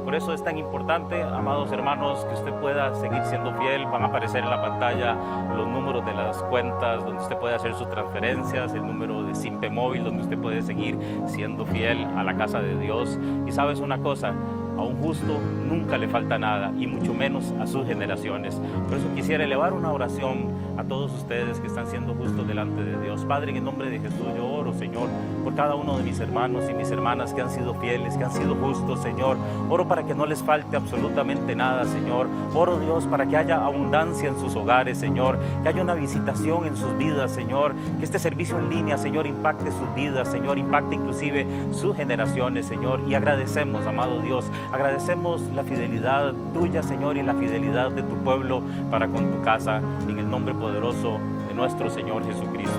Por 0.07 0.15
eso 0.15 0.33
es 0.33 0.45
tan 0.45 0.57
importante, 0.57 1.21
amados 1.21 1.73
hermanos, 1.73 2.25
que 2.27 2.35
usted 2.35 2.53
pueda 2.61 2.95
seguir 2.95 3.25
siendo 3.25 3.53
fiel. 3.55 3.87
Van 3.87 4.05
a 4.05 4.07
aparecer 4.07 4.45
en 4.45 4.51
la 4.51 4.63
pantalla 4.63 5.17
los 5.57 5.67
números 5.67 6.07
de 6.07 6.15
las 6.15 6.41
cuentas 6.45 7.05
donde 7.05 7.21
usted 7.21 7.37
puede 7.39 7.57
hacer 7.57 7.75
sus 7.75 7.91
transferencias, 7.91 8.73
el 8.73 8.87
número 8.87 9.25
de 9.25 9.35
Simpe 9.35 9.69
Móvil 9.69 10.05
donde 10.05 10.23
usted 10.23 10.39
puede 10.39 10.63
seguir 10.63 10.97
siendo 11.27 11.67
fiel 11.67 12.05
a 12.17 12.23
la 12.23 12.37
casa 12.37 12.61
de 12.61 12.79
Dios. 12.79 13.19
Y 13.49 13.51
sabes 13.51 13.81
una 13.81 13.99
cosa, 13.99 14.33
a 14.77 14.83
un 14.83 14.97
justo 15.03 15.39
nunca 15.69 15.99
le 15.99 16.09
falta 16.09 16.39
nada 16.39 16.73
y 16.79 16.87
mucho 16.87 17.15
menos 17.15 17.53
a 17.61 17.67
sus 17.67 17.87
generaciones. 17.87 18.61
Por 18.89 18.99
eso 18.99 19.07
quisiera 19.15 19.45
elevar 19.45 19.73
una 19.73 19.93
oración 19.93 20.49
a 20.77 20.85
todos 20.85 21.13
ustedes 21.13 21.59
que 21.61 21.67
están 21.67 21.87
siendo 21.87 22.15
justos 22.15 22.47
delante 22.47 22.85
de 22.85 23.01
Dios. 23.03 23.25
Padre, 23.25 23.51
en 23.51 23.57
el 23.59 23.65
nombre 23.65 23.91
de 23.91 23.99
Jesús 23.99 24.27
yo 24.37 24.47
oro, 24.47 24.73
Señor, 24.75 25.09
por 25.43 25.55
cada 25.55 25.75
uno 25.75 25.97
de 25.97 26.05
mis 26.05 26.21
hermanos 26.21 26.65
y 26.71 26.75
mis 26.75 26.91
hermanas 26.91 27.33
que 27.33 27.41
han 27.41 27.51
sido 27.51 27.75
fieles, 27.75 28.17
que 28.17 28.25
han 28.25 28.33
sido 28.33 28.55
justos, 28.57 29.01
Señor. 29.01 29.37
Oro 29.71 29.89
para 29.89 30.05
que 30.05 30.15
no 30.15 30.27
les 30.27 30.43
falte 30.43 30.77
absolutamente 30.77 31.55
nada, 31.55 31.85
Señor. 31.85 32.27
Oro, 32.55 32.79
Dios, 32.79 33.07
para 33.07 33.27
que 33.27 33.37
haya 33.37 33.65
abundancia 33.65 34.29
en 34.29 34.39
sus 34.39 34.55
hogares, 34.57 34.99
Señor. 34.99 35.39
Que 35.63 35.69
haya 35.69 35.83
una 35.83 35.95
visitación 35.95 36.67
en 36.67 36.77
sus 36.77 36.97
vidas, 36.99 37.31
Señor. 37.33 37.75
Que 37.99 38.05
este 38.05 38.19
servicio 38.19 38.59
en 38.59 38.71
línea, 38.71 38.99
Señor, 38.99 39.27
impacte 39.27 39.71
sus 39.71 39.95
vidas, 39.95 40.29
Señor. 40.29 40.59
Impacte 40.59 40.97
inclusive 40.97 41.47
sus 41.73 41.97
generaciones, 41.97 42.67
Señor. 42.67 43.01
Y 43.09 43.15
agradecemos, 43.15 43.87
amado 43.87 44.21
Dios, 44.21 44.45
agradecemos 44.73 45.41
la 45.55 45.63
fidelidad 45.63 46.35
tuya, 46.55 46.83
Señor, 46.83 47.17
y 47.17 47.23
la 47.23 47.35
fidelidad 47.35 47.91
de 47.91 48.03
tu 48.03 48.17
pueblo 48.17 48.63
para 48.91 49.09
con 49.09 49.31
tu 49.31 49.43
casa. 49.43 49.81
En 50.09 50.19
el 50.19 50.29
nombre 50.29 50.55
poderoso 50.55 51.19
de 51.49 51.55
nuestro 51.55 51.91
Señor 51.91 52.25
Jesucristo. 52.25 52.75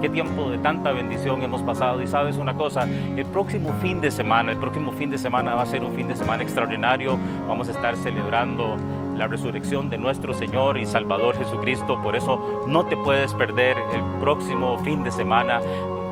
Qué 0.00 0.08
tiempo 0.08 0.50
de 0.50 0.58
tanta 0.58 0.92
bendición 0.92 1.42
hemos 1.42 1.62
pasado. 1.62 2.02
Y 2.02 2.06
sabes 2.06 2.36
una 2.36 2.54
cosa, 2.54 2.84
el 2.84 3.26
próximo 3.26 3.72
fin 3.82 4.00
de 4.00 4.10
semana, 4.10 4.52
el 4.52 4.58
próximo 4.58 4.92
fin 4.92 5.10
de 5.10 5.18
semana 5.18 5.54
va 5.54 5.62
a 5.62 5.66
ser 5.66 5.84
un 5.84 5.92
fin 5.94 6.08
de 6.08 6.16
semana 6.16 6.42
extraordinario. 6.42 7.18
Vamos 7.46 7.68
a 7.68 7.72
estar 7.72 7.96
celebrando 7.96 8.76
la 9.16 9.26
resurrección 9.26 9.90
de 9.90 9.98
nuestro 9.98 10.32
Señor 10.32 10.78
y 10.78 10.86
Salvador 10.86 11.36
Jesucristo. 11.36 12.00
Por 12.02 12.16
eso 12.16 12.64
no 12.66 12.86
te 12.86 12.96
puedes 12.96 13.34
perder 13.34 13.76
el 13.92 14.02
próximo 14.20 14.78
fin 14.78 15.04
de 15.04 15.10
semana 15.10 15.60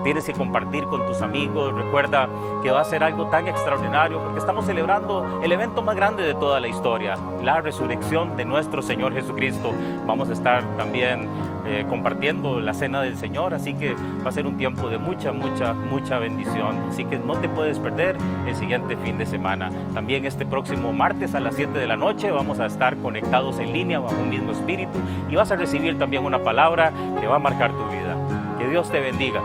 tienes 0.04 0.24
que 0.24 0.32
compartir 0.32 0.84
con 0.84 1.06
tus 1.06 1.22
amigos. 1.22 1.74
Recuerda 1.74 2.28
que 2.62 2.70
va 2.70 2.80
a 2.80 2.84
ser 2.84 3.02
algo 3.02 3.26
tan 3.26 3.46
extraordinario 3.48 4.22
porque 4.22 4.38
estamos 4.38 4.66
celebrando 4.66 5.40
el 5.42 5.52
evento 5.52 5.82
más 5.82 5.96
grande 5.96 6.22
de 6.22 6.34
toda 6.34 6.60
la 6.60 6.68
historia, 6.68 7.16
la 7.42 7.60
resurrección 7.60 8.36
de 8.36 8.44
nuestro 8.44 8.82
Señor 8.82 9.14
Jesucristo. 9.14 9.72
Vamos 10.06 10.30
a 10.30 10.32
estar 10.32 10.62
también 10.76 11.28
eh, 11.66 11.84
compartiendo 11.88 12.60
la 12.60 12.72
cena 12.72 13.02
del 13.02 13.18
Señor, 13.18 13.52
así 13.52 13.74
que 13.74 13.94
va 14.24 14.30
a 14.30 14.32
ser 14.32 14.46
un 14.46 14.56
tiempo 14.56 14.88
de 14.88 14.96
mucha, 14.96 15.32
mucha, 15.32 15.74
mucha 15.74 16.18
bendición. 16.18 16.76
Así 16.88 17.04
que 17.04 17.18
no 17.18 17.34
te 17.34 17.48
puedes 17.48 17.78
perder 17.78 18.16
el 18.46 18.56
siguiente 18.56 18.96
fin 18.96 19.18
de 19.18 19.26
semana. 19.26 19.70
También 19.92 20.24
este 20.24 20.46
próximo 20.46 20.92
martes 20.92 21.34
a 21.34 21.40
las 21.40 21.56
7 21.56 21.78
de 21.78 21.86
la 21.86 21.96
noche 21.96 22.30
vamos 22.30 22.58
a 22.60 22.66
estar 22.66 22.96
conectados 22.96 23.58
en 23.58 23.72
línea 23.72 23.98
bajo 24.00 24.16
un 24.16 24.30
mismo 24.30 24.52
espíritu 24.52 24.98
y 25.28 25.36
vas 25.36 25.50
a 25.50 25.56
recibir 25.56 25.98
también 25.98 26.24
una 26.24 26.42
palabra 26.42 26.90
que 27.20 27.26
va 27.26 27.36
a 27.36 27.40
marcar 27.40 27.70
tu 27.72 27.84
vida. 27.88 28.16
Que 28.58 28.68
Dios 28.68 28.90
te 28.90 29.00
bendiga. 29.00 29.42